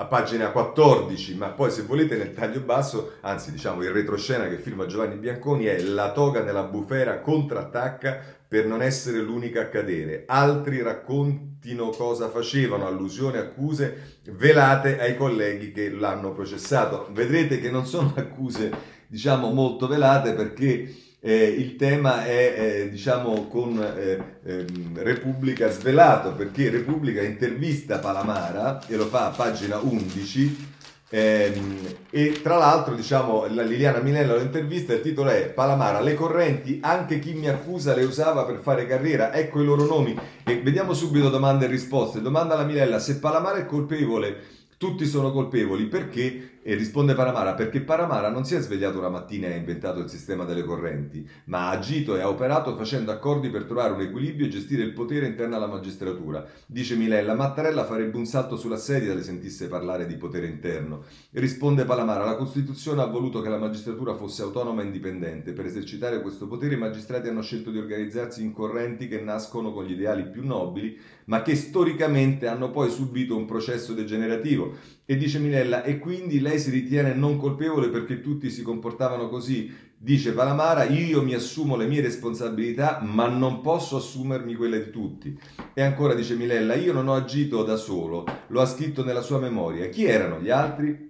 [0.00, 4.58] a pagina 14, ma poi se volete nel taglio basso, anzi diciamo il retroscena che
[4.58, 10.22] firma Giovanni Bianconi è la toga nella bufera contrattacca per non essere l'unica a cadere.
[10.26, 17.08] Altri raccontino cosa facevano, allusioni, accuse velate ai colleghi che l'hanno processato.
[17.10, 18.70] Vedrete che non sono accuse
[19.08, 26.34] diciamo molto velate perché eh, il tema è eh, diciamo con eh, ehm, Repubblica svelato
[26.34, 30.66] perché Repubblica intervista Palamara e lo fa a pagina 11
[31.08, 31.76] ehm,
[32.10, 36.78] e tra l'altro diciamo la Liliana Minella lo intervista il titolo è Palamara le correnti
[36.82, 40.16] anche chi mi accusa le usava per fare carriera ecco i loro nomi.
[40.44, 42.22] E vediamo subito domande e risposte.
[42.22, 47.80] Domanda alla Minella se Palamara è colpevole tutti sono colpevoli perché e risponde Paramara perché
[47.80, 51.60] Paramara non si è svegliato una mattina e ha inventato il sistema delle correnti, ma
[51.60, 55.26] ha agito e ha operato facendo accordi per trovare un equilibrio e gestire il potere
[55.26, 56.44] interno alla magistratura.
[56.66, 61.04] Dice Milella, Mattarella farebbe un salto sulla sedia se sentisse parlare di potere interno.
[61.30, 65.54] Risponde Palamara, la Costituzione ha voluto che la magistratura fosse autonoma e indipendente.
[65.54, 69.86] Per esercitare questo potere i magistrati hanno scelto di organizzarsi in correnti che nascono con
[69.86, 75.38] gli ideali più nobili, ma che storicamente hanno poi subito un processo degenerativo E dice
[75.38, 79.74] Minella, e quindi lei si ritiene non colpevole perché tutti si comportavano così?
[79.96, 85.40] Dice Palamara, io mi assumo le mie responsabilità, ma non posso assumermi quelle di tutti.
[85.72, 89.38] E ancora dice Minella, io non ho agito da solo, lo ha scritto nella sua
[89.38, 89.88] memoria.
[89.88, 91.07] Chi erano gli altri?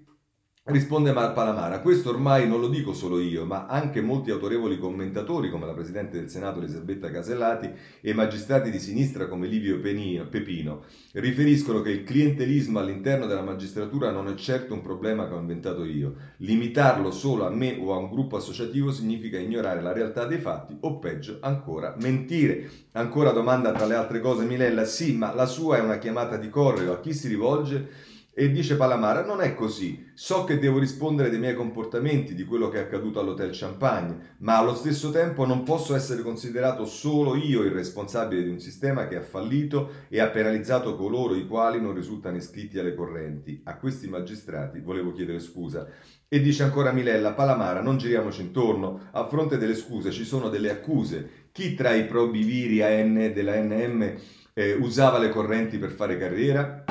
[0.71, 5.65] Risponde Palamara, questo ormai non lo dico solo io, ma anche molti autorevoli commentatori come
[5.65, 7.71] la Presidente del Senato Elisabetta Casellati
[8.03, 14.29] e magistrati di sinistra come Livio Pepino riferiscono che il clientelismo all'interno della magistratura non
[14.29, 16.15] è certo un problema che ho inventato io.
[16.37, 20.77] Limitarlo solo a me o a un gruppo associativo significa ignorare la realtà dei fatti
[20.81, 22.69] o peggio ancora mentire.
[22.93, 26.51] Ancora domanda tra le altre cose Milella, sì, ma la sua è una chiamata di
[26.51, 28.08] correo, a chi si rivolge?
[28.41, 32.69] E dice Palamara, non è così, so che devo rispondere dei miei comportamenti, di quello
[32.69, 37.63] che è accaduto all'Hotel Champagne, ma allo stesso tempo non posso essere considerato solo io
[37.63, 41.95] il responsabile di un sistema che ha fallito e ha penalizzato coloro i quali non
[41.95, 43.61] risultano iscritti alle correnti.
[43.65, 45.89] A questi magistrati volevo chiedere scusa.
[46.29, 50.71] E dice ancora Milella, Palamara, non giriamoci intorno, a fronte delle scuse ci sono delle
[50.71, 51.49] accuse.
[51.51, 54.15] Chi tra i probiviri AN della NM
[54.55, 56.85] eh, usava le correnti per fare carriera?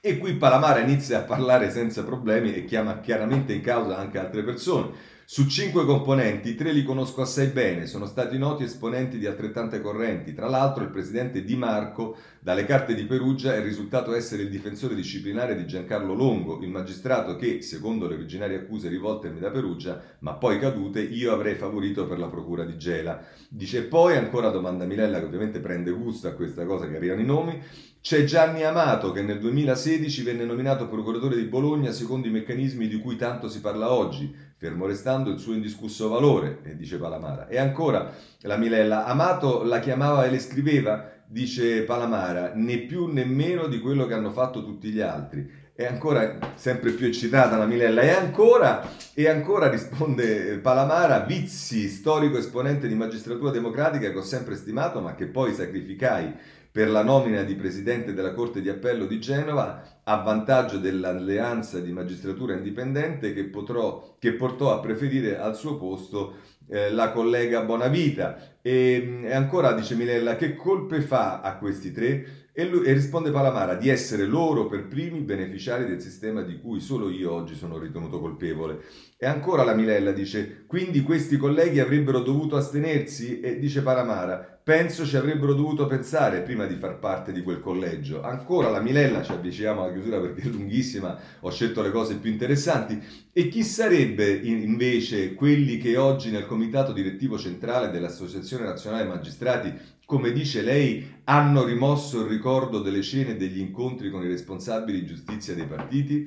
[0.00, 4.44] E qui Palamara inizia a parlare senza problemi e chiama chiaramente in causa anche altre
[4.44, 5.16] persone.
[5.24, 10.32] Su cinque componenti, tre li conosco assai bene, sono stati noti esponenti di altrettante correnti.
[10.32, 14.94] Tra l'altro il presidente Di Marco, dalle carte di Perugia, è risultato essere il difensore
[14.94, 20.32] disciplinare di Giancarlo Longo, il magistrato che, secondo le originarie accuse rivoltemi da Perugia, ma
[20.34, 23.22] poi cadute, io avrei favorito per la procura di Gela.
[23.50, 27.26] Dice poi, ancora domanda Milella, che ovviamente prende gusto a questa cosa che arrivano i
[27.26, 27.62] nomi,
[28.00, 32.98] c'è Gianni Amato che nel 2016 venne nominato procuratore di Bologna secondo i meccanismi di
[32.98, 37.46] cui tanto si parla oggi fermo restando il suo indiscusso valore, dice Palamara.
[37.46, 43.24] E ancora la Milella, Amato la chiamava e le scriveva, dice Palamara, né più né
[43.24, 45.66] meno di quello che hanno fatto tutti gli altri.
[45.76, 48.84] E ancora, sempre più eccitata la Milella, e ancora,
[49.14, 55.14] e ancora risponde Palamara, Vizzi, storico esponente di magistratura democratica che ho sempre stimato ma
[55.14, 56.34] che poi sacrificai
[56.78, 61.90] per la nomina di presidente della Corte di Appello di Genova a vantaggio dell'alleanza di
[61.90, 66.36] magistratura indipendente che, potrò, che portò a preferire al suo posto
[66.68, 68.58] eh, la collega Bonavita.
[68.62, 72.46] E, e, ancora dice Milella, che colpe fa a questi tre?
[72.58, 76.80] E, lui, e risponde Palamara di essere loro per primi beneficiari del sistema di cui
[76.80, 78.80] solo io oggi sono ritenuto colpevole.
[79.16, 83.38] E ancora la Milella dice, quindi questi colleghi avrebbero dovuto astenersi?
[83.38, 88.22] E dice Palamara, penso ci avrebbero dovuto pensare prima di far parte di quel collegio.
[88.22, 92.28] Ancora la Milella, ci avviciniamo alla chiusura perché è lunghissima, ho scelto le cose più
[92.28, 93.00] interessanti.
[93.32, 99.72] E chi sarebbe invece quelli che oggi nel comitato direttivo centrale dell'Associazione Nazionale Magistrati,
[100.08, 105.00] come dice lei, hanno rimosso il ricordo delle cene e degli incontri con i responsabili
[105.00, 106.26] di giustizia dei partiti?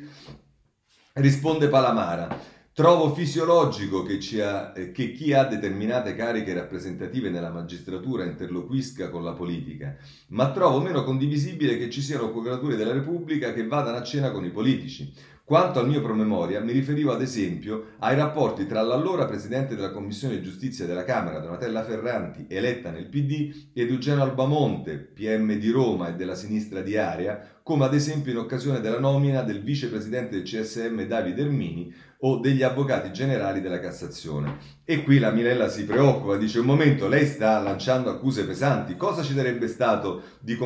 [1.13, 2.39] Risponde Palamara.
[2.73, 9.33] Trovo fisiologico che, ha, che, chi ha determinate cariche rappresentative nella magistratura interloquisca con la
[9.33, 14.29] politica, ma trovo meno condivisibile che ci siano procuratori della Repubblica che vadano a cena
[14.29, 15.11] con i politici.
[15.43, 20.39] Quanto al mio promemoria, mi riferivo ad esempio ai rapporti tra l'allora presidente della Commissione
[20.39, 26.13] Giustizia della Camera, Donatella Ferranti, eletta nel PD, ed Eugenio Albamonte, PM di Roma e
[26.13, 31.03] della sinistra di area, come ad esempio in occasione della nomina del vicepresidente del CSM
[31.03, 31.93] Davide Ermini
[32.23, 34.79] o degli avvocati generali della Cassazione.
[34.85, 39.23] E qui la Mirella si preoccupa, dice un momento, lei sta lanciando accuse pesanti, cosa
[39.23, 40.57] ci sarebbe stato di,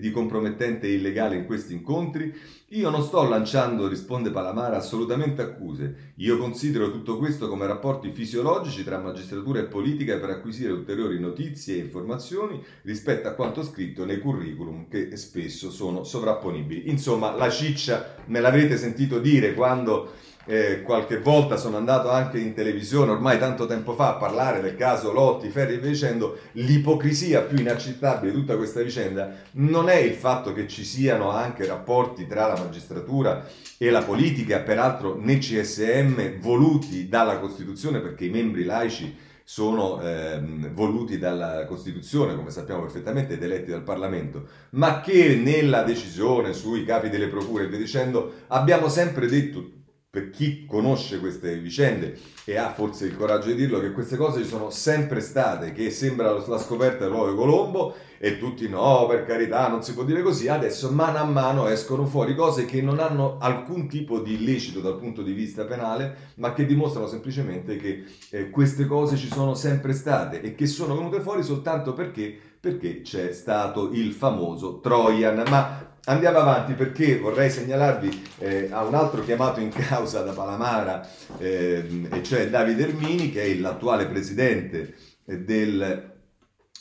[0.00, 2.34] di compromettente e illegale in questi incontri?
[2.72, 6.12] Io non sto lanciando, risponde Palamara, assolutamente accuse.
[6.16, 11.76] Io considero tutto questo come rapporti fisiologici tra magistratura e politica per acquisire ulteriori notizie
[11.76, 16.90] e informazioni rispetto a quanto scritto nei curriculum che spesso sono sovrapponibili.
[16.90, 20.12] Insomma, la ciccia me l'avrete sentito dire quando
[20.50, 24.76] eh, qualche volta sono andato anche in televisione, ormai tanto tempo fa, a parlare del
[24.76, 30.14] caso Lotti, Ferri e dicendo, l'ipocrisia più inaccettabile di tutta questa vicenda non è il
[30.14, 33.46] fatto che ci siano anche rapporti tra la magistratura
[33.76, 40.74] e la politica, peraltro né CSM, voluti dalla Costituzione perché i membri laici sono ehm,
[40.74, 46.84] voluti dalla Costituzione, come sappiamo perfettamente, ed eletti dal Parlamento, ma che nella decisione sui
[46.84, 49.66] capi delle procure e via dicendo abbiamo sempre detto
[50.10, 54.42] per chi conosce queste vicende e ha forse il coraggio di dirlo, che queste cose
[54.42, 59.68] ci sono sempre state, che sembra la scoperta dell'uovo Colombo e tutti no, per carità,
[59.68, 60.48] non si può dire così.
[60.48, 64.98] Adesso mano a mano escono fuori cose che non hanno alcun tipo di illecito dal
[64.98, 69.92] punto di vista penale, ma che dimostrano semplicemente che eh, queste cose ci sono sempre
[69.92, 75.44] state e che sono venute fuori soltanto perché perché c'è stato il famoso Trojan.
[75.48, 81.06] Ma Andiamo avanti perché vorrei segnalarvi eh, a un altro chiamato in causa da Palamara,
[81.36, 86.17] eh, e cioè Davide Ermini, che è l'attuale presidente del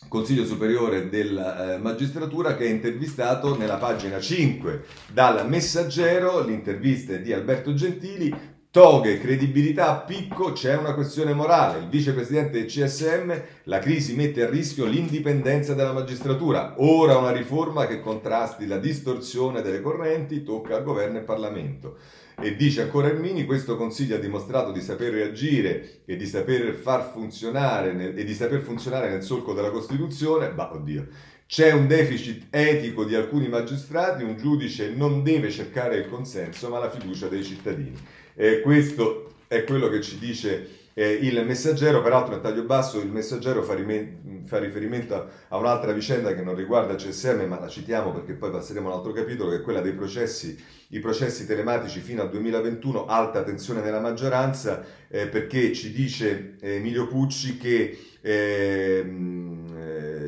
[0.08, 7.34] Consiglio Superiore della eh, Magistratura, che è intervistato nella pagina 5 dal Messaggero, l'intervista di
[7.34, 11.80] Alberto Gentili, Toghe, credibilità picco, c'è una questione morale.
[11.80, 13.34] Il vicepresidente del CSM,
[13.64, 16.76] la crisi mette a rischio l'indipendenza della magistratura.
[16.78, 21.98] Ora una riforma che contrasti la distorsione delle correnti tocca al governo e Parlamento.
[22.40, 27.10] E dice ancora Ermini, questo Consiglio ha dimostrato di saper reagire e di saper far
[27.12, 30.52] funzionare nel, e di saper funzionare nel solco della Costituzione.
[30.52, 31.08] Bah, oddio.
[31.48, 36.78] C'è un deficit etico di alcuni magistrati, un giudice non deve cercare il consenso ma
[36.78, 37.98] la fiducia dei cittadini.
[38.36, 43.12] Eh, questo è quello che ci dice eh, il messaggero, peraltro nel taglio basso il
[43.12, 47.68] messaggero fa, rime- fa riferimento a, a, un'altra vicenda che non riguarda CSM, ma la
[47.68, 51.46] citiamo perché poi passeremo a un altro capitolo, che è quella dei processi, i processi
[51.46, 57.96] telematici fino al 2021, alta tensione nella maggioranza, eh, perché ci dice Emilio Pucci che
[58.20, 59.06] eh,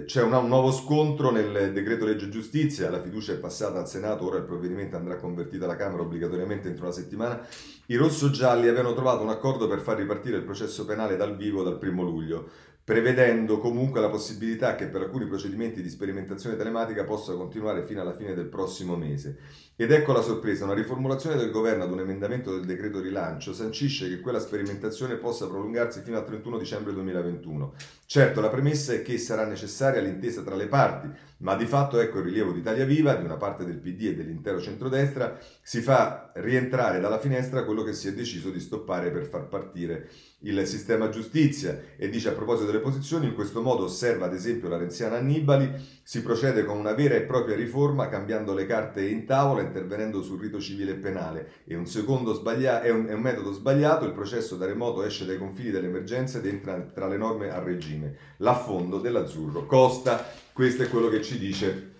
[0.10, 4.26] c'è un, un, nuovo scontro nel decreto legge giustizia, la fiducia è passata al Senato,
[4.26, 7.46] ora il provvedimento andrà convertito alla Camera obbligatoriamente entro una settimana
[7.86, 11.78] i rossogialli avevano trovato un accordo per far ripartire il processo penale dal vivo dal
[11.78, 12.50] primo luglio,
[12.84, 18.16] prevedendo comunque la possibilità che per alcuni procedimenti di sperimentazione telematica possa continuare fino alla
[18.16, 19.38] fine del prossimo mese.
[19.82, 24.10] Ed ecco la sorpresa, una riformulazione del governo ad un emendamento del decreto rilancio sancisce
[24.10, 27.76] che quella sperimentazione possa prolungarsi fino al 31 dicembre 2021.
[28.06, 32.18] Certo, la premessa è che sarà necessaria l'intesa tra le parti, ma di fatto ecco
[32.18, 36.32] il rilievo di Italia Viva, di una parte del PD e dell'intero centrodestra, si fa
[36.34, 40.10] rientrare dalla finestra quello che si è deciso di stoppare per far partire
[40.40, 44.70] il sistema giustizia e dice a proposito delle posizioni, in questo modo osserva ad esempio
[44.70, 45.72] la renziana Annibali,
[46.02, 50.40] si procede con una vera e propria riforma cambiando le carte in tavola, intervenendo sul
[50.40, 51.52] rito civile e penale.
[51.66, 55.38] È un, sbaglia- è un, è un metodo sbagliato, il processo da remoto esce dai
[55.38, 58.16] confini dell'emergenza ed entra tra le norme a regime.
[58.38, 61.98] L'affondo dell'azzurro costa, questo è quello che ci dice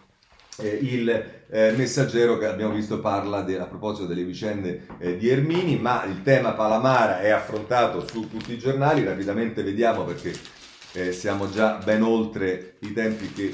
[0.60, 1.10] eh, il
[1.50, 6.04] eh, messaggero che abbiamo visto parla de, a proposito delle vicende eh, di Ermini, ma
[6.06, 10.34] il tema Palamara è affrontato su tutti i giornali, rapidamente vediamo perché
[10.94, 13.54] eh, siamo già ben oltre i tempi che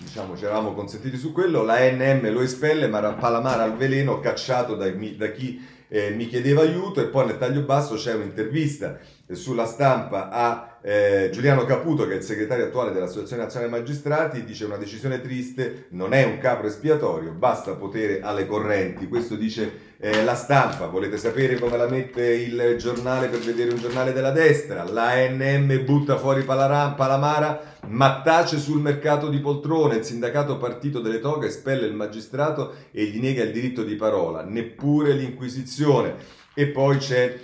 [0.00, 4.74] diciamo ci eravamo consentiti su quello, la NM lo espelle, ma Palamara al veleno cacciato
[4.74, 8.98] da, da chi eh, mi chiedeva aiuto e poi nel taglio basso c'è un'intervista
[9.32, 14.64] sulla stampa a eh, Giuliano Caputo, che è il segretario attuale dell'Associazione Nazionale Magistrati, dice
[14.64, 19.08] una decisione triste, non è un capro espiatorio, basta potere alle correnti.
[19.08, 20.86] Questo dice eh, la stampa.
[20.86, 24.84] Volete sapere come la mette il giornale per vedere un giornale della destra?
[24.84, 29.96] L'ANM butta fuori Palara, Palamara, ma tace sul mercato di poltrone.
[29.96, 34.42] Il sindacato partito delle toghe espelle il magistrato e gli nega il diritto di parola,
[34.42, 36.14] neppure l'inquisizione.
[36.54, 37.38] E poi c'è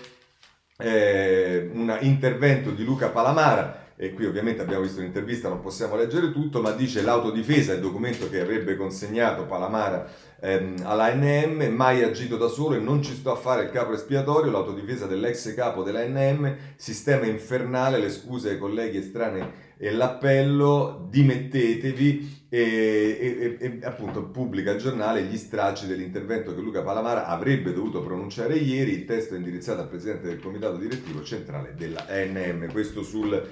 [0.78, 6.30] eh, un intervento di Luca Palamara e qui ovviamente abbiamo visto l'intervista, non possiamo leggere
[6.30, 10.06] tutto, ma dice l'autodifesa, il documento che avrebbe consegnato Palamara
[10.38, 14.50] ehm, all'ANM, mai agito da solo e non ci sto a fare il capo espiatorio,
[14.50, 23.56] l'autodifesa dell'ex capo dell'ANM, sistema infernale, le scuse ai colleghi estranei e l'appello dimettetevi e,
[23.58, 28.54] e, e, appunto pubblica il giornale gli stracci dell'intervento che Luca Palamara avrebbe dovuto pronunciare
[28.54, 33.42] ieri, il testo è indirizzato al presidente del comitato direttivo centrale della ENM, questo sul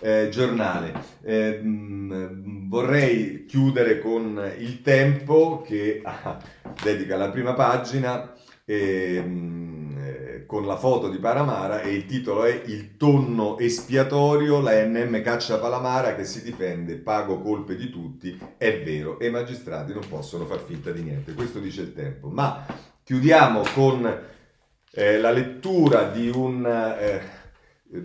[0.00, 0.92] eh, giornale.
[1.22, 6.40] Eh, mh, vorrei chiudere con il tempo che ah,
[6.82, 8.32] dedica la prima pagina.
[8.64, 9.83] E, mh,
[10.46, 15.58] con la foto di Palamara e il titolo è Il tonno espiatorio, la NM caccia
[15.58, 20.44] Palamara che si difende, pago colpe di tutti, è vero, e i magistrati non possono
[20.46, 22.28] far finta di niente, questo dice il tempo.
[22.28, 22.64] Ma
[23.02, 24.32] chiudiamo con
[24.90, 27.22] eh, la lettura di un eh,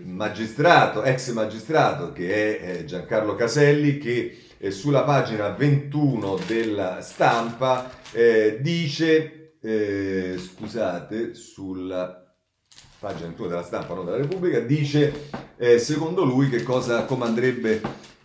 [0.04, 7.90] magistrato, ex magistrato, che è eh, Giancarlo Caselli, che eh, sulla pagina 21 della stampa
[8.12, 12.29] eh, dice, eh, scusate, sulla
[13.00, 17.06] pagina 21 della stampa, non della Repubblica, dice eh, secondo lui che cosa,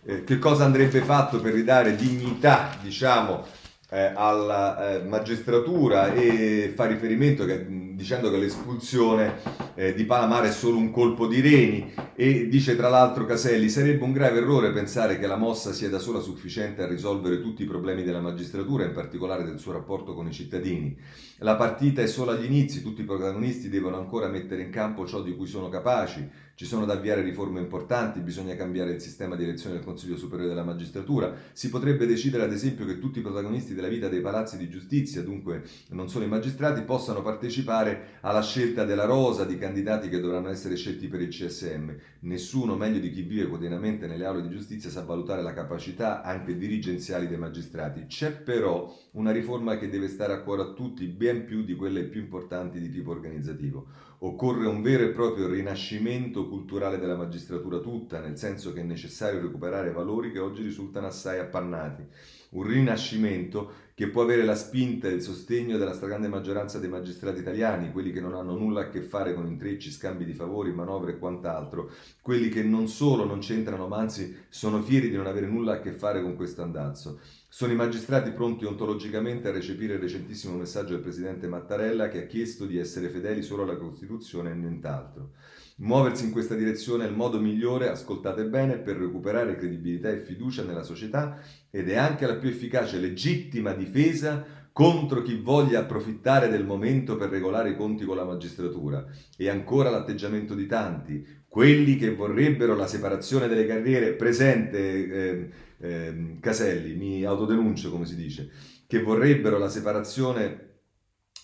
[0.04, 3.42] eh, che cosa, andrebbe, fatto per ridare dignità, diciamo,
[3.88, 7.64] eh, alla eh, magistratura e fa riferimento che
[7.96, 9.36] dicendo che l'espulsione
[9.74, 14.04] eh, di Palamara è solo un colpo di reni e dice tra l'altro Caselli sarebbe
[14.04, 17.66] un grave errore pensare che la mossa sia da sola sufficiente a risolvere tutti i
[17.66, 20.94] problemi della magistratura, in particolare del suo rapporto con i cittadini.
[21.38, 25.22] La partita è solo agli inizi, tutti i protagonisti devono ancora mettere in campo ciò
[25.22, 29.44] di cui sono capaci, ci sono da avviare riforme importanti, bisogna cambiare il sistema di
[29.44, 33.74] elezione del Consiglio Superiore della Magistratura, si potrebbe decidere ad esempio che tutti i protagonisti
[33.74, 38.86] della vita dei palazzi di giustizia, dunque non solo i magistrati, possano partecipare alla scelta
[38.86, 41.90] della rosa di candidati che dovranno essere scelti per il CSM.
[42.20, 46.56] Nessuno meglio di chi vive quotidianamente nelle aule di giustizia sa valutare la capacità anche
[46.56, 48.06] dirigenziali dei magistrati.
[48.06, 52.04] C'è però una riforma che deve stare a cuore a tutti, ben più di quelle
[52.04, 54.06] più importanti di tipo organizzativo.
[54.18, 59.42] Occorre un vero e proprio rinascimento culturale della magistratura tutta, nel senso che è necessario
[59.42, 62.02] recuperare valori che oggi risultano assai appannati.
[62.50, 67.40] Un rinascimento che può avere la spinta e il sostegno della stragrande maggioranza dei magistrati
[67.40, 71.12] italiani, quelli che non hanno nulla a che fare con intrecci, scambi di favori, manovre
[71.12, 71.90] e quant'altro,
[72.22, 75.80] quelli che non solo non c'entrano, ma anzi sono fieri di non avere nulla a
[75.80, 77.20] che fare con questo andazzo.
[77.56, 82.26] Sono i magistrati pronti ontologicamente a recepire il recentissimo messaggio del presidente Mattarella che ha
[82.26, 85.30] chiesto di essere fedeli solo alla Costituzione e nient'altro.
[85.76, 90.64] Muoversi in questa direzione è il modo migliore, ascoltate bene, per recuperare credibilità e fiducia
[90.64, 91.40] nella società
[91.70, 94.44] ed è anche la più efficace e legittima difesa
[94.76, 99.06] contro chi voglia approfittare del momento per regolare i conti con la magistratura.
[99.34, 106.36] E ancora l'atteggiamento di tanti, quelli che vorrebbero la separazione delle carriere, presente eh, eh,
[106.40, 108.50] Caselli, mi autodenuncio come si dice,
[108.86, 110.75] che vorrebbero la separazione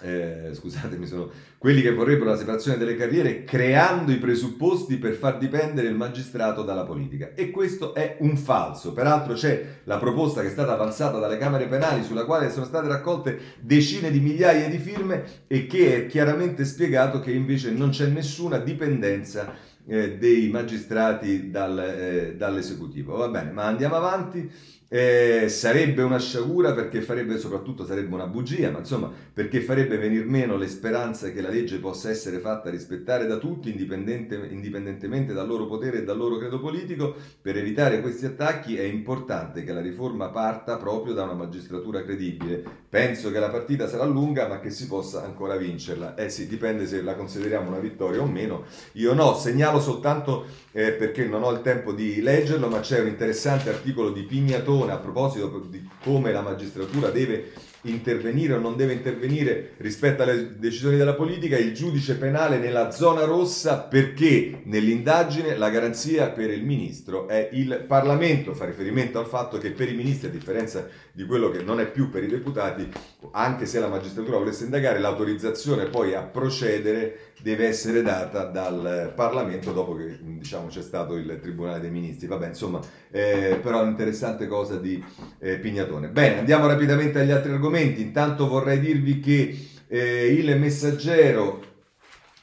[0.02, 5.38] eh, scusatemi, sono quelli che vorrebbero la separazione delle carriere creando i presupposti per far
[5.38, 7.32] dipendere il magistrato dalla politica.
[7.34, 8.92] E questo è un falso.
[8.92, 12.88] Peraltro c'è la proposta che è stata avanzata dalle Camere Penali sulla quale sono state
[12.88, 18.06] raccolte decine di migliaia di firme e che è chiaramente spiegato che invece non c'è
[18.06, 19.54] nessuna dipendenza
[19.86, 23.16] eh, dei magistrati dal, eh, dall'esecutivo.
[23.16, 24.50] Va bene, ma andiamo avanti.
[24.94, 30.26] Eh, sarebbe una sciagura perché farebbe soprattutto sarebbe una bugia, ma insomma perché farebbe venir
[30.26, 35.46] meno le speranze che la legge possa essere fatta rispettare da tutti indipendente, indipendentemente dal
[35.46, 37.14] loro potere e dal loro credo politico.
[37.40, 42.62] Per evitare questi attacchi è importante che la riforma parta proprio da una magistratura credibile.
[42.90, 46.16] Penso che la partita sarà lunga ma che si possa ancora vincerla.
[46.16, 48.64] Eh sì, dipende se la consideriamo una vittoria o meno.
[48.92, 53.06] Io no, segnalo soltanto eh, perché non ho il tempo di leggerlo, ma c'è un
[53.06, 57.52] interessante articolo di Pignatone a proposito di come la magistratura deve
[57.82, 63.24] intervenire o non deve intervenire rispetto alle decisioni della politica, il giudice penale nella zona
[63.24, 69.58] rossa perché nell'indagine la garanzia per il ministro è il Parlamento, fa riferimento al fatto
[69.58, 72.88] che per i ministri, a differenza di quello che non è più per i deputati,
[73.32, 79.72] anche se la magistratura volesse indagare, l'autorizzazione poi a procedere deve essere data dal Parlamento
[79.72, 82.26] dopo che diciamo, c'è stato il Tribunale dei Ministri.
[82.26, 82.80] Vabbè, insomma,
[83.10, 85.02] eh, però è un'interessante cosa di
[85.38, 86.08] eh, Pignatone.
[86.08, 88.00] Bene, andiamo rapidamente agli altri argomenti.
[88.00, 91.71] Intanto vorrei dirvi che eh, il messaggero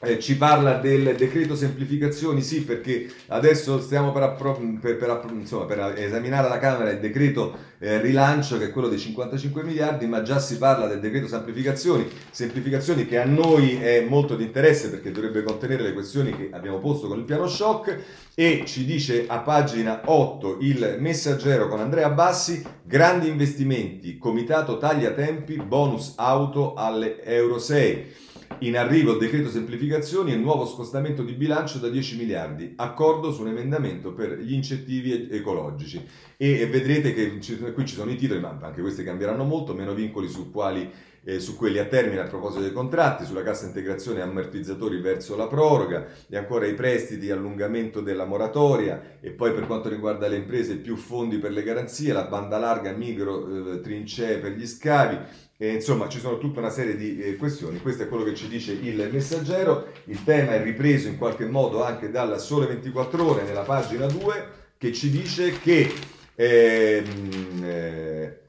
[0.02, 4.34] eh, ci parla del decreto semplificazioni, sì, perché adesso stiamo per,
[4.80, 8.98] per, per, insomma, per esaminare alla Camera il decreto eh, rilancio, che è quello dei
[8.98, 14.36] 55 miliardi, ma già si parla del decreto semplificazioni, semplificazioni che a noi è molto
[14.36, 17.98] di interesse perché dovrebbe contenere le questioni che abbiamo posto con il piano shock
[18.34, 25.10] e ci dice a pagina 8 il messaggero con Andrea Bassi, grandi investimenti, comitato taglia
[25.10, 28.28] tempi, bonus auto alle Euro 6.
[28.62, 33.40] In arrivo il decreto semplificazioni e nuovo scostamento di bilancio da 10 miliardi, accordo su
[33.40, 36.06] un emendamento per gli incentivi ecologici.
[36.36, 37.38] E vedrete che
[37.72, 40.90] qui ci sono i titoli, ma anche questi cambieranno molto, meno vincoli su, quali,
[41.24, 45.36] eh, su quelli a termine a proposito dei contratti, sulla cassa integrazione e ammortizzatori verso
[45.36, 50.36] la proroga, e ancora i prestiti, allungamento della moratoria, e poi per quanto riguarda le
[50.36, 55.48] imprese più fondi per le garanzie, la banda larga, micro, eh, trincee per gli scavi,
[55.62, 57.80] e, insomma, ci sono tutta una serie di eh, questioni.
[57.80, 59.88] Questo è quello che ci dice il messaggero.
[60.04, 64.48] Il tema è ripreso in qualche modo anche dalla Sole 24 Ore nella pagina 2,
[64.78, 65.92] che ci dice che.
[66.34, 68.40] Ehm, eh,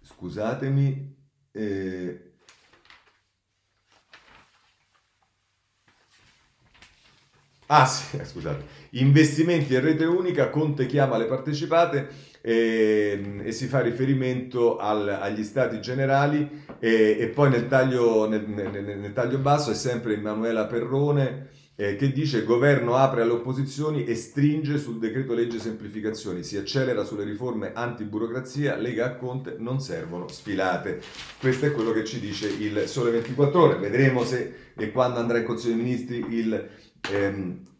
[0.00, 1.16] scusatemi.
[1.52, 2.32] Eh,
[7.66, 8.64] ah sì, scusate.
[8.92, 15.08] Investimenti e rete unica, Conte chiama le partecipate e, ehm, e si fa riferimento al,
[15.08, 16.46] agli stati generali
[16.78, 21.96] e, e poi nel taglio, nel, nel, nel taglio, basso è sempre Emanuela Perrone eh,
[21.96, 27.24] che dice governo apre alle opposizioni e stringe sul decreto legge semplificazioni, si accelera sulle
[27.24, 31.00] riforme antiburocrazia, Lega a Conte non servono sfilate.
[31.40, 35.38] Questo è quello che ci dice il Sole 24 ore, vedremo se e quando andrà
[35.38, 36.68] in Consiglio dei Ministri il...
[37.10, 37.72] Ehm,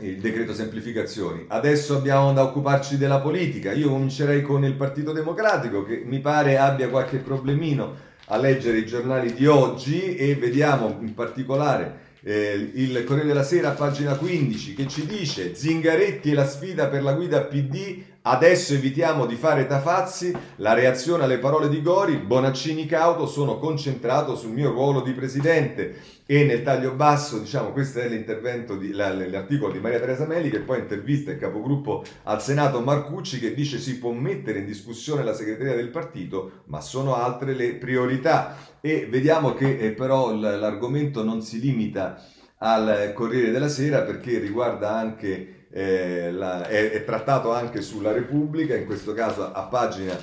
[0.00, 1.46] il decreto semplificazioni.
[1.48, 3.72] Adesso abbiamo da occuparci della politica.
[3.72, 8.86] Io comincerei con il Partito Democratico che mi pare abbia qualche problemino a leggere i
[8.86, 14.86] giornali di oggi e vediamo in particolare eh, il Corriere della Sera, pagina 15, che
[14.86, 20.36] ci dice Zingaretti e la sfida per la guida PD, adesso evitiamo di fare tafazzi,
[20.56, 25.94] la reazione alle parole di Gori, Bonaccini cauto, sono concentrato sul mio ruolo di presidente
[26.26, 30.58] e nel taglio basso, diciamo, questo è l'intervento, di, l'articolo di Maria Teresa Melli che
[30.58, 35.32] poi intervista il capogruppo al Senato Marcucci che dice si può mettere in discussione la
[35.32, 38.56] segreteria del partito, ma sono altre le priorità.
[38.80, 42.20] E vediamo che eh, però l'argomento non si limita
[42.58, 48.74] al Corriere della Sera perché riguarda anche, eh, la, è, è, trattato anche sulla Repubblica,
[48.74, 50.16] in questo caso a pagina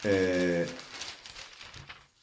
[0.00, 0.66] eh,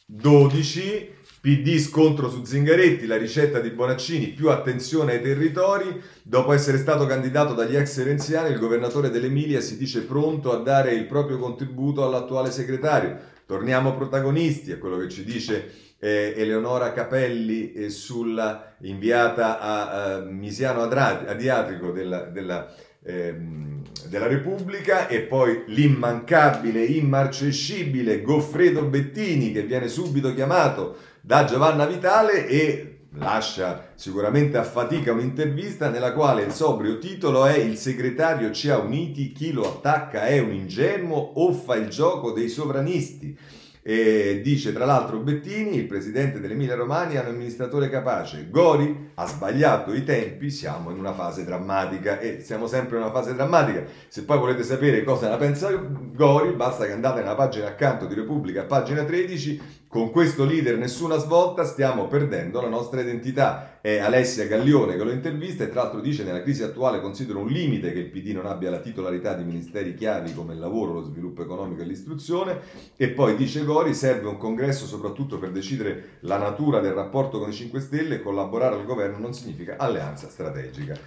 [0.08, 6.02] 12 PD scontro su Zingaretti, la ricetta di Bonaccini, più attenzione ai territori.
[6.24, 10.94] Dopo essere stato candidato dagli ex renziani, il governatore dell'Emilia si dice pronto a dare
[10.94, 13.16] il proprio contributo all'attuale segretario.
[13.46, 20.20] Torniamo protagonisti, è quello che ci dice eh, Eleonora Capelli eh, sulla inviata a, a
[20.22, 22.74] Misiano Adiatrico della, della
[23.04, 31.86] ehm, della Repubblica e poi l'immancabile, immarcescibile Goffredo Bettini che viene subito chiamato da Giovanna
[31.86, 38.52] Vitale e lascia sicuramente a fatica un'intervista nella quale il sobrio titolo è Il segretario
[38.52, 43.38] ci ha uniti, chi lo attacca è un ingenuo o fa il gioco dei sovranisti.
[43.84, 48.48] E dice tra l'altro Bettini, il presidente dell'Emilia Romagna è un amministratore capace.
[48.50, 53.12] Gori ha sbagliato i tempi, siamo in una fase drammatica e siamo sempre in una
[53.12, 53.84] fase drammatica.
[54.08, 58.14] Se poi volete sapere cosa ne pensa Gori, basta che andate nella pagina accanto di
[58.14, 59.62] Repubblica, pagina 13,
[59.92, 63.82] con questo leader nessuna svolta stiamo perdendo la nostra identità.
[63.82, 67.50] È Alessia Gaglione che lo intervista e tra l'altro dice nella crisi attuale considero un
[67.50, 71.04] limite che il PD non abbia la titolarità di ministeri chiavi come il lavoro, lo
[71.04, 72.60] sviluppo economico e l'istruzione
[72.96, 77.50] e poi dice Gori serve un congresso soprattutto per decidere la natura del rapporto con
[77.50, 80.98] i 5 Stelle e collaborare al governo non significa alleanza strategica.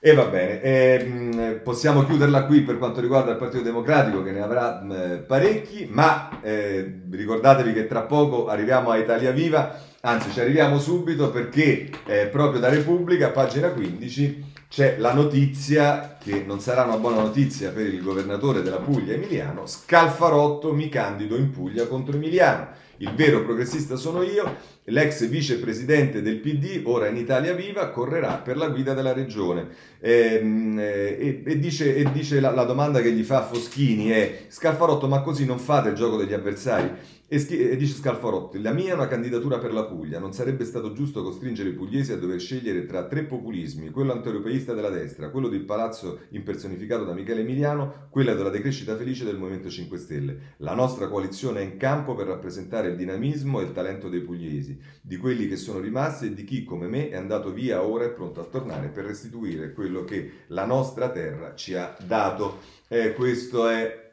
[0.00, 4.40] E va bene, eh, possiamo chiuderla qui per quanto riguarda il Partito Democratico che ne
[4.40, 10.38] avrà eh, parecchi, ma eh, ricordatevi che tra poco arriviamo a Italia Viva, anzi ci
[10.38, 16.84] arriviamo subito perché eh, proprio da Repubblica, pagina 15, c'è la notizia che non sarà
[16.84, 22.14] una buona notizia per il governatore della Puglia Emiliano, Scalfarotto mi candido in Puglia contro
[22.14, 22.68] Emiliano.
[23.00, 28.56] Il vero progressista sono io, l'ex vicepresidente del PD, ora in Italia Viva, correrà per
[28.56, 29.68] la guida della regione.
[30.00, 34.46] Ehm, eh, e, e, dice, e dice la, la, domanda che gli fa Foschini è,
[34.48, 36.90] Scalfarotto, ma così non fate il gioco degli avversari?
[37.30, 40.94] E, e, dice Scalfarotti, la mia è una candidatura per la Puglia, non sarebbe stato
[40.94, 45.48] giusto costringere i pugliesi a dover scegliere tra tre populismi, quello antieuropeista della destra, quello
[45.48, 50.38] del palazzo impersonificato da Michele Emiliano, quella della decrescita felice del Movimento 5 Stelle.
[50.58, 54.80] La nostra coalizione è in campo per rappresentare il dinamismo e il talento dei pugliesi,
[55.02, 58.10] di quelli che sono rimasti e di chi, come me, è andato via ora e
[58.12, 62.60] pronto a tornare per restituire quello che la nostra terra ci ha dato.
[62.88, 64.12] Eh, questo è,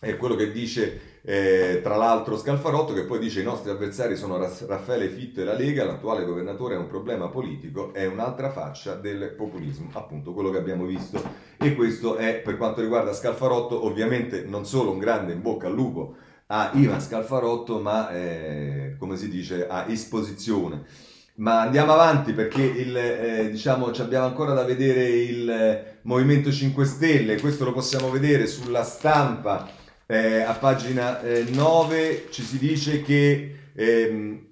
[0.00, 4.38] è quello che dice eh, tra l'altro Scalfarotto che poi dice i nostri avversari sono
[4.38, 9.34] Raffaele Fitto e la Lega, l'attuale governatore è un problema politico, è un'altra faccia del
[9.36, 11.22] populismo, appunto quello che abbiamo visto.
[11.58, 15.74] E questo è per quanto riguarda Scalfarotto ovviamente non solo un grande in bocca al
[15.74, 16.14] lupo
[16.46, 20.84] a Ivan Scalfarotto, ma eh, come si dice a esposizione.
[21.36, 27.40] Ma andiamo avanti perché il, eh, diciamo, abbiamo ancora da vedere il Movimento 5 Stelle,
[27.40, 29.78] questo lo possiamo vedere sulla stampa
[30.10, 34.44] eh, a pagina eh, 9 ci si dice che, ehm,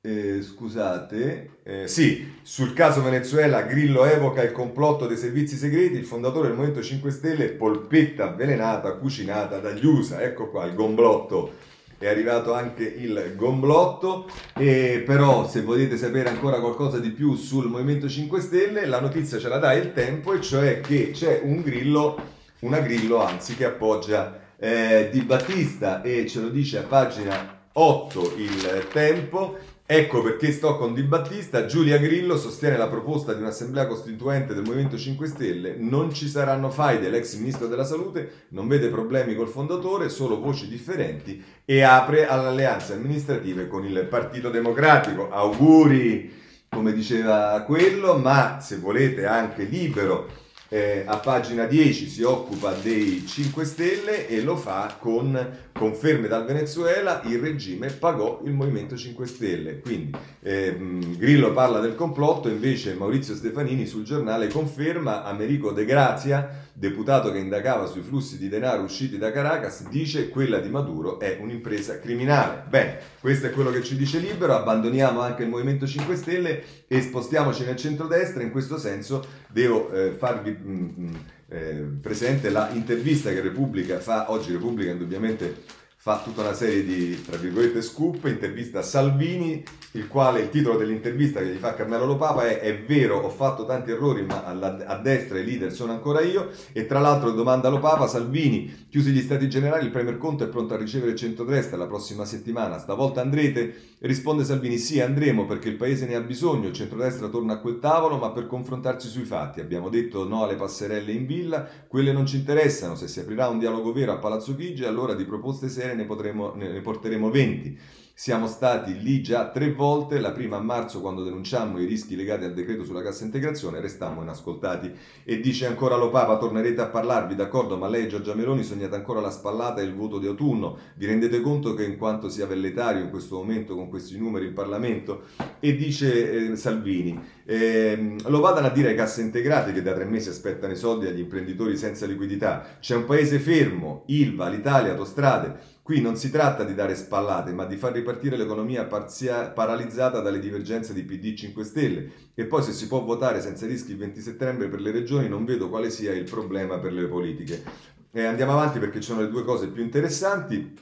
[0.00, 6.06] eh, scusate, eh, sì, sul caso Venezuela Grillo evoca il complotto dei servizi segreti, il
[6.06, 11.52] fondatore del Movimento 5 Stelle, polpetta avvelenata, cucinata dagli USA, ecco qua il gomblotto.
[11.98, 14.28] È arrivato anche il gomblotto.
[14.56, 19.38] E però se volete sapere ancora qualcosa di più sul Movimento 5 Stelle la notizia
[19.38, 23.64] ce la dà il tempo e cioè che c'è un grillo una Grillo anzi che
[23.64, 29.58] appoggia eh, Di Battista e ce lo dice a pagina 8 il tempo.
[29.84, 31.66] Ecco perché sto con Di Battista.
[31.66, 35.74] Giulia Grillo sostiene la proposta di un'assemblea costituente del Movimento 5 Stelle.
[35.76, 37.10] Non ci saranno faide.
[37.10, 42.46] L'ex ministro della Salute non vede problemi col fondatore, solo voci differenti e apre alle
[42.46, 45.30] alleanze amministrative con il Partito Democratico.
[45.30, 46.40] Auguri!
[46.72, 50.26] come diceva quello, ma se volete anche libero
[50.72, 56.46] eh, a pagina 10 si occupa dei 5 Stelle e lo fa con conferme dal
[56.46, 59.80] Venezuela, il regime pagò il Movimento 5 Stelle.
[59.80, 60.74] Quindi eh,
[61.18, 67.38] Grillo parla del complotto, invece Maurizio Stefanini sul giornale conferma Americo De Grazia, deputato che
[67.38, 72.64] indagava sui flussi di denaro usciti da Caracas, dice quella di Maduro è un'impresa criminale.
[72.66, 77.02] Bene, questo è quello che ci dice Libero, abbandoniamo anche il Movimento 5 Stelle e
[77.02, 83.30] spostiamoci nel centrodestra, in questo senso devo eh, farvi mh, mh, eh, presente la intervista
[83.30, 88.80] che Repubblica fa, oggi Repubblica indubbiamente fa tutta una serie di, tra virgolette, scoop, intervista
[88.80, 93.20] a Salvini, il quale il titolo dell'intervista che gli fa Carmelo Lopapa è È vero,
[93.20, 96.50] ho fatto tanti errori, ma alla, a destra i leader sono ancora io.
[96.72, 100.74] E tra l'altro domanda Lopapa, Salvini, chiusi gli stati generali, il Premier Conte è pronto
[100.74, 103.90] a ricevere il centrodestra la prossima settimana, stavolta andrete?
[104.00, 107.78] Risponde Salvini, sì andremo perché il Paese ne ha bisogno, il centrodestra torna a quel
[107.78, 109.60] tavolo, ma per confrontarci sui fatti.
[109.60, 113.60] Abbiamo detto no alle passerelle in villa, quelle non ci interessano, se si aprirà un
[113.60, 117.78] dialogo vero a Palazzo Chigi, allora di proposte serie ne, potremo, ne porteremo 20.
[118.14, 122.44] Siamo stati lì già tre volte, la prima a marzo quando denunciammo i rischi legati
[122.44, 124.92] al decreto sulla cassa integrazione, restammo inascoltati.
[125.24, 129.20] E dice ancora lo Papa, tornerete a parlarvi, d'accordo, ma lei Giorgia Meloni sognate ancora
[129.20, 130.76] la spallata e il voto di autunno.
[130.94, 134.52] Vi rendete conto che in quanto sia velletario in questo momento con questi numeri in
[134.52, 135.22] Parlamento?
[135.58, 140.04] E dice eh, Salvini, eh, lo vadano a dire ai casse integrate che da tre
[140.04, 142.76] mesi aspettano i soldi agli imprenditori senza liquidità.
[142.78, 147.64] C'è un paese fermo, Ilva, l'Italia, autostrade Qui non si tratta di dare spallate, ma
[147.64, 152.10] di far ripartire l'economia parzia- paralizzata dalle divergenze di PD 5 Stelle.
[152.34, 155.44] E poi se si può votare senza rischi il 20 settembre per le regioni, non
[155.44, 157.64] vedo quale sia il problema per le politiche.
[158.12, 160.72] Eh, andiamo avanti perché ci sono le due cose più interessanti.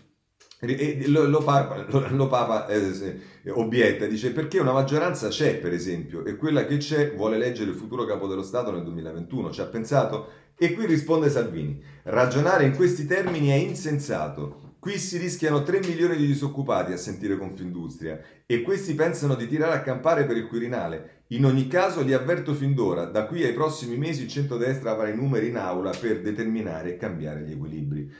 [0.63, 3.19] E lo, lo, Papa, lo, lo Papa eh,
[3.53, 7.77] obietta, dice perché una maggioranza c'è per esempio e quella che c'è vuole eleggere il
[7.77, 10.29] futuro capo dello Stato nel 2021, ci ha pensato?
[10.59, 16.16] E qui risponde Salvini, ragionare in questi termini è insensato, Qui si rischiano 3 milioni
[16.16, 21.24] di disoccupati a sentire Confindustria e questi pensano di tirare a campare per il Quirinale.
[21.28, 25.11] In ogni caso li avverto fin d'ora, da qui ai prossimi mesi il centrodestra avrà
[25.11, 28.11] i numeri in aula per determinare e cambiare gli equilibri.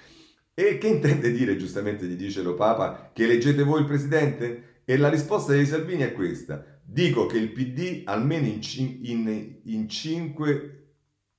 [0.53, 4.83] E che intende dire, giustamente gli dice lo Papa, che eleggete voi il Presidente?
[4.85, 6.63] E la risposta di Salvini è questa.
[6.85, 8.61] Dico che il PD almeno in,
[9.01, 10.80] in, in 5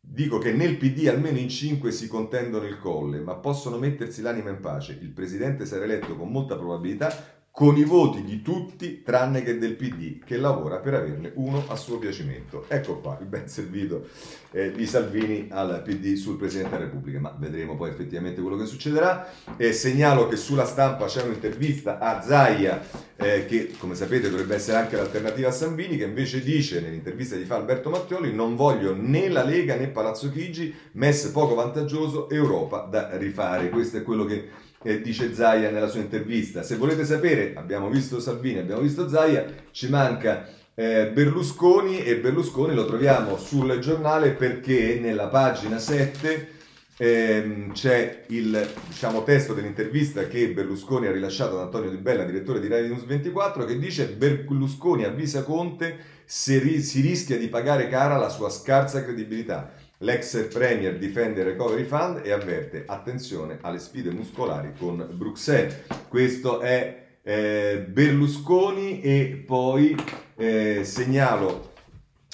[0.03, 4.49] Dico che nel PD almeno in cinque si contendono il colle, ma possono mettersi l'anima
[4.49, 4.97] in pace.
[5.01, 9.75] Il presidente sarà eletto con molta probabilità con i voti di tutti tranne che del
[9.75, 12.63] PD che lavora per averne uno a suo piacimento.
[12.69, 14.07] Ecco qua il ben servito
[14.51, 18.65] eh, di Salvini al PD sul Presidente della Repubblica, ma vedremo poi effettivamente quello che
[18.65, 19.29] succederà.
[19.57, 22.81] Eh, segnalo che sulla stampa c'è un'intervista a Zaia
[23.17, 27.43] eh, che come sapete dovrebbe essere anche l'alternativa a Salvini che invece dice nell'intervista di
[27.43, 32.87] fa Alberto Mattioli non voglio né la Lega né Palazzo Chigi, messe poco vantaggioso, Europa
[32.89, 33.69] da rifare.
[33.69, 36.63] Questo è quello che eh, dice Zaia nella sua intervista.
[36.63, 42.73] Se volete sapere, abbiamo visto Salvini, abbiamo visto Zaia, ci manca eh, Berlusconi e Berlusconi
[42.73, 46.59] lo troviamo sul giornale perché nella pagina 7
[46.97, 52.59] ehm, c'è il diciamo, testo dell'intervista che Berlusconi ha rilasciato ad Antonio Di Bella, direttore
[52.59, 57.89] di Rai News 24, che dice Berlusconi avvisa Conte se ri- si rischia di pagare
[57.89, 59.73] cara la sua scarsa credibilità.
[60.01, 65.83] L'ex Premier difende il Recovery Fund e avverte attenzione alle sfide muscolari con Bruxelles.
[66.07, 69.95] Questo è eh, Berlusconi e poi
[70.37, 71.73] eh, segnalo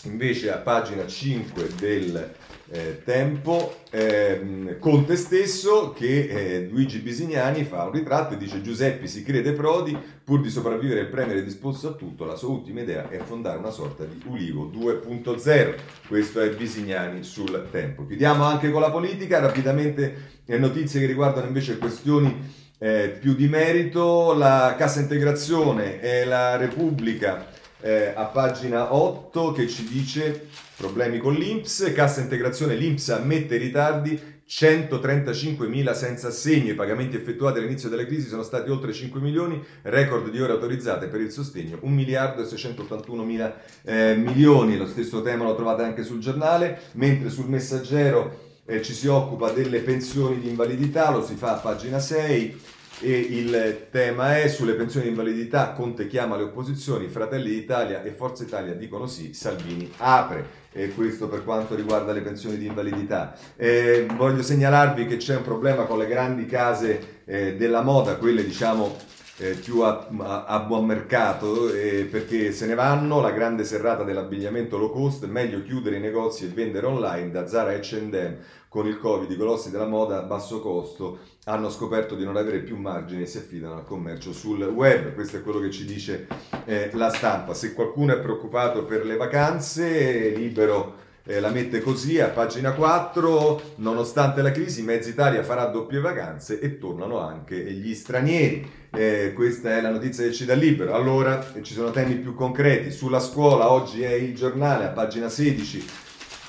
[0.04, 2.36] invece a pagina 5 del
[2.70, 9.08] eh, tempo eh, Conte stesso che eh, Luigi Bisignani fa un ritratto e dice Giuseppe
[9.08, 12.82] si crede Prodi pur di sopravvivere il premier è disposto a tutto la sua ultima
[12.82, 15.76] idea è fondare una sorta di Ulivo 2.0
[16.08, 18.06] questo è Bisignani sul tempo.
[18.06, 23.48] Chiudiamo anche con la politica rapidamente le notizie che riguardano invece questioni eh, più di
[23.48, 24.34] merito.
[24.34, 27.48] La cassa integrazione e la Repubblica
[27.82, 30.48] eh, a pagina 8 che ci dice
[30.78, 37.90] problemi con l'Inps, cassa integrazione, l'Inps ammette ritardi, 135.000 senza assegno, i pagamenti effettuati all'inizio
[37.90, 41.94] della crisi sono stati oltre 5 milioni, record di ore autorizzate per il sostegno 1
[41.94, 47.30] miliardo e 681 mila eh, milioni, lo stesso tema lo trovate anche sul giornale, mentre
[47.30, 52.00] sul messaggero eh, ci si occupa delle pensioni di invalidità, lo si fa a pagina
[52.00, 52.62] 6,
[53.00, 58.12] e il tema è sulle pensioni di invalidità, Conte chiama le opposizioni, Fratelli d'Italia e
[58.12, 60.66] Forza Italia dicono sì, Salvini apre.
[60.72, 63.36] E questo per quanto riguarda le pensioni di invalidità.
[63.56, 68.44] Eh, voglio segnalarvi che c'è un problema con le grandi case eh, della moda, quelle
[68.44, 68.96] diciamo
[69.38, 74.04] eh, più a, a, a, buon mercato eh, perché se ne vanno la grande serrata
[74.04, 78.38] dell'abbigliamento low cost, meglio chiudere i negozi e vendere online da Zara e H&M
[78.68, 82.60] con il Covid, i colossi della moda a basso costo hanno scoperto di non avere
[82.60, 85.14] più margini e si affidano al commercio sul web.
[85.14, 86.28] Questo è quello che ci dice
[86.66, 87.54] eh, la stampa.
[87.54, 93.62] Se qualcuno è preoccupato per le vacanze, libero eh, la mette così a pagina 4,
[93.76, 98.70] nonostante la crisi Mezza Italia farà doppie vacanze e tornano anche gli stranieri.
[98.92, 100.96] Eh, questa è la notizia che ci dà libero.
[100.96, 102.92] Allora ci sono temi più concreti.
[102.92, 105.90] Sulla scuola oggi è il giornale a pagina 16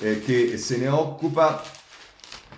[0.00, 1.62] eh, che se ne occupa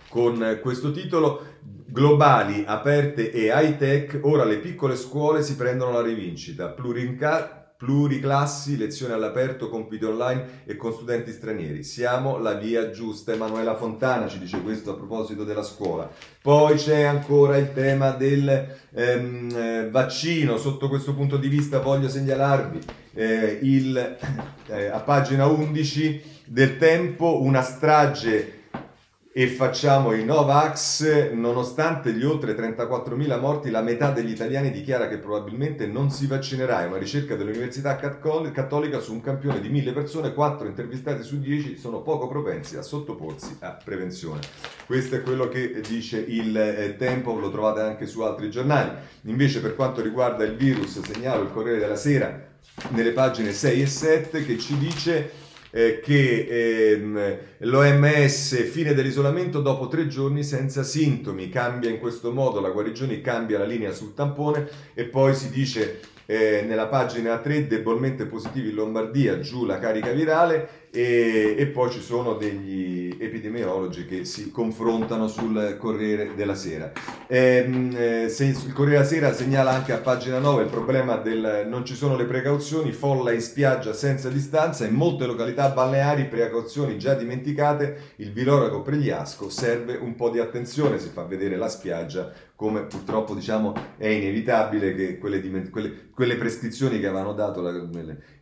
[0.09, 1.50] con questo titolo
[1.91, 6.69] globali, aperte e high tech, ora le piccole scuole si prendono la rivincita.
[6.69, 11.83] Plurinca- pluriclassi, lezioni all'aperto, compiti online e con studenti stranieri.
[11.83, 13.33] Siamo la via giusta.
[13.33, 16.11] Emanuela Fontana ci dice questo a proposito della scuola.
[16.43, 20.59] Poi c'è ancora il tema del ehm, eh, vaccino.
[20.59, 22.81] Sotto questo punto di vista voglio segnalarvi
[23.15, 24.19] eh, il,
[24.67, 28.59] eh, a pagina 11 del tempo una strage
[29.33, 35.19] e facciamo i Novax, nonostante gli oltre 34.000 morti, la metà degli italiani dichiara che
[35.19, 36.83] probabilmente non si vaccinerà.
[36.83, 41.77] È una ricerca dell'Università Cattolica su un campione di 1000 persone, 4 intervistati su 10
[41.77, 44.41] sono poco propensi a sottoporsi a prevenzione.
[44.85, 48.91] Questo è quello che dice il eh, Tempo, lo trovate anche su altri giornali.
[49.23, 52.49] Invece per quanto riguarda il virus, segnalo il Corriere della Sera
[52.89, 59.89] nelle pagine 6 e 7 che ci dice eh, che ehm, l'OMS fine dell'isolamento dopo
[59.89, 64.69] tre giorni senza sintomi, cambia in questo modo la guarigione, cambia la linea sul tampone
[64.95, 70.13] e poi si dice eh, nella pagina 3 debolmente positivi in Lombardia, giù la carica
[70.13, 76.91] virale e, e, poi ci sono degli epidemiologi che si confrontano sul Corriere della Sera.
[77.29, 81.67] Ehm, eh, se, il Corriere della Sera segnala anche a pagina 9 il problema del
[81.69, 86.99] non ci sono le precauzioni, folla in spiaggia senza distanza, in molte località balneari precauzioni
[86.99, 92.33] già dimenticate, il Viloraco Pregliasco serve un po' di attenzione, si fa vedere la spiaggia
[92.61, 97.73] come purtroppo diciamo è inevitabile che quelle, quelle, quelle prescrizioni che avevano dato la,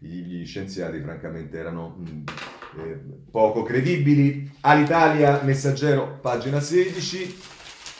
[0.01, 2.25] gli, scienziati francamente erano mh,
[2.77, 2.99] eh,
[3.31, 4.51] poco credibili.
[4.61, 7.41] All'Italia, messaggero, pagina 16.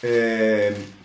[0.01, 0.97] Eh,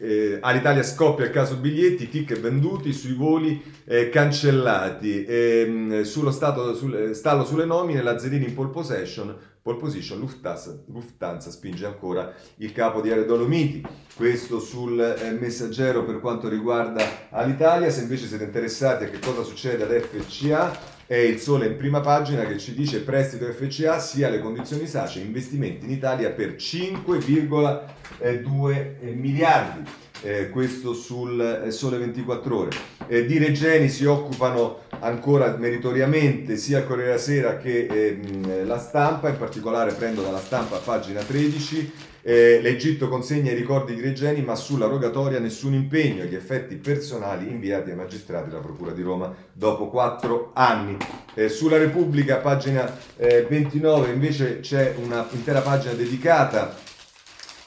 [0.00, 5.24] eh, all'Italia scoppia il caso biglietti, ticket venduti sui voli eh, cancellati.
[5.24, 11.50] Eh, sullo stato, sul, stallo sulle nomine, Lazzarini in pole possession, pole position, Lufthansa, Lufthansa
[11.50, 13.82] spinge ancora il capo di Aereo Dolomiti.
[14.14, 17.04] Questo sul eh, messaggero per quanto riguarda
[17.44, 17.90] l'Italia.
[17.90, 22.00] Se invece siete interessati a che cosa succede ad FCA, è il sole in prima
[22.00, 29.14] pagina che ci dice prestito FCA sia le condizioni SACE investimenti in Italia per 5,2
[29.14, 29.88] miliardi.
[30.20, 32.70] Eh, questo sul eh, Sole 24 Ore.
[33.06, 38.78] Eh, di Regeni si occupano ancora meritoriamente sia il Corriere della Sera che ehm, la
[38.78, 41.92] stampa, in particolare prendo dalla stampa pagina 13
[42.28, 46.24] eh, L'Egitto consegna i ricordi di Regeni, ma sulla rogatoria nessun impegno.
[46.24, 50.98] Gli effetti personali inviati ai magistrati della Procura di Roma dopo quattro anni.
[51.32, 56.76] Eh, sulla Repubblica, pagina eh, 29, invece c'è un'intera pagina dedicata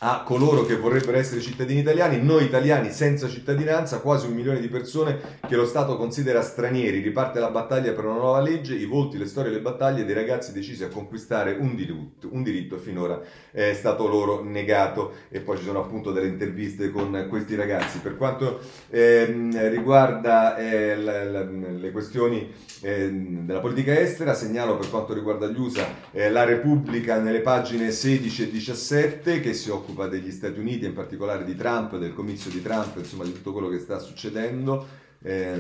[0.04, 4.68] a coloro che vorrebbero essere cittadini italiani, noi italiani senza cittadinanza, quasi un milione di
[4.68, 7.02] persone che lo Stato considera stranieri.
[7.02, 10.54] Riparte la battaglia per una nuova legge, i volti, le storie le battaglie dei ragazzi
[10.54, 13.22] decisi a conquistare un diritto, un diritto finora
[13.52, 15.14] è stato loro negato.
[15.30, 18.00] E poi ci sono appunto delle interviste con questi ragazzi.
[18.00, 24.90] Per quanto eh, riguarda eh, la, la, le questioni eh, della politica estera, segnalo per
[24.90, 29.90] quanto riguarda gli USA eh, la Repubblica nelle pagine 16 e 17 che si occupa
[29.92, 33.52] occupa degli Stati Uniti, in particolare di Trump, del comizio di Trump, insomma di tutto
[33.52, 35.60] quello che sta succedendo, eh,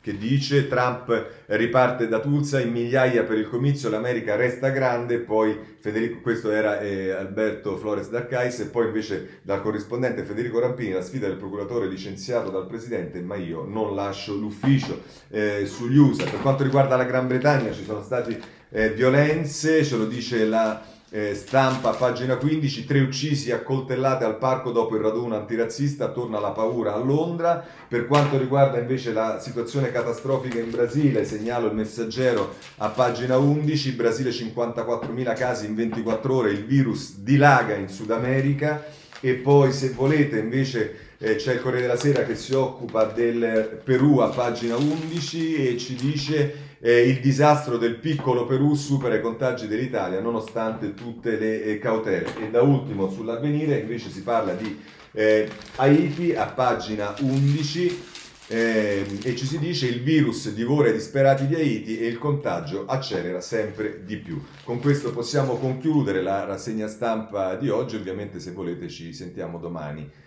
[0.00, 5.58] che dice Trump riparte da Tulsa in migliaia per il comizio, l'America resta grande, poi
[5.80, 11.02] Federico, questo era eh, Alberto Flores d'Arcais, e poi invece dal corrispondente Federico Rampini la
[11.02, 16.24] sfida del procuratore licenziato dal presidente, ma io non lascio l'ufficio eh, sugli USA.
[16.24, 18.40] Per quanto riguarda la Gran Bretagna ci sono state
[18.70, 24.70] eh, violenze, ce lo dice la eh, stampa, pagina 15, tre uccisi accoltellate al parco
[24.70, 27.64] dopo il raduno antirazzista, torna la paura a Londra.
[27.88, 33.92] Per quanto riguarda invece la situazione catastrofica in Brasile, segnalo il messaggero a pagina 11,
[33.92, 38.84] Brasile 54.000 casi in 24 ore, il virus dilaga in Sud America
[39.20, 43.80] e poi se volete invece eh, c'è il Corriere della Sera che si occupa del
[43.82, 49.20] Perù a pagina 11 e ci dice eh, il disastro del piccolo Perù supera i
[49.20, 52.32] contagi dell'Italia nonostante tutte le eh, cautele.
[52.40, 58.02] E da ultimo sull'avvenire invece si parla di Eh, Haiti a pagina 11
[58.48, 62.84] eh, e ci si dice il virus divora i disperati di Haiti e il contagio
[62.86, 64.40] accelera sempre di più.
[64.62, 70.06] Con questo possiamo concludere la rassegna stampa di oggi, ovviamente se volete ci sentiamo domani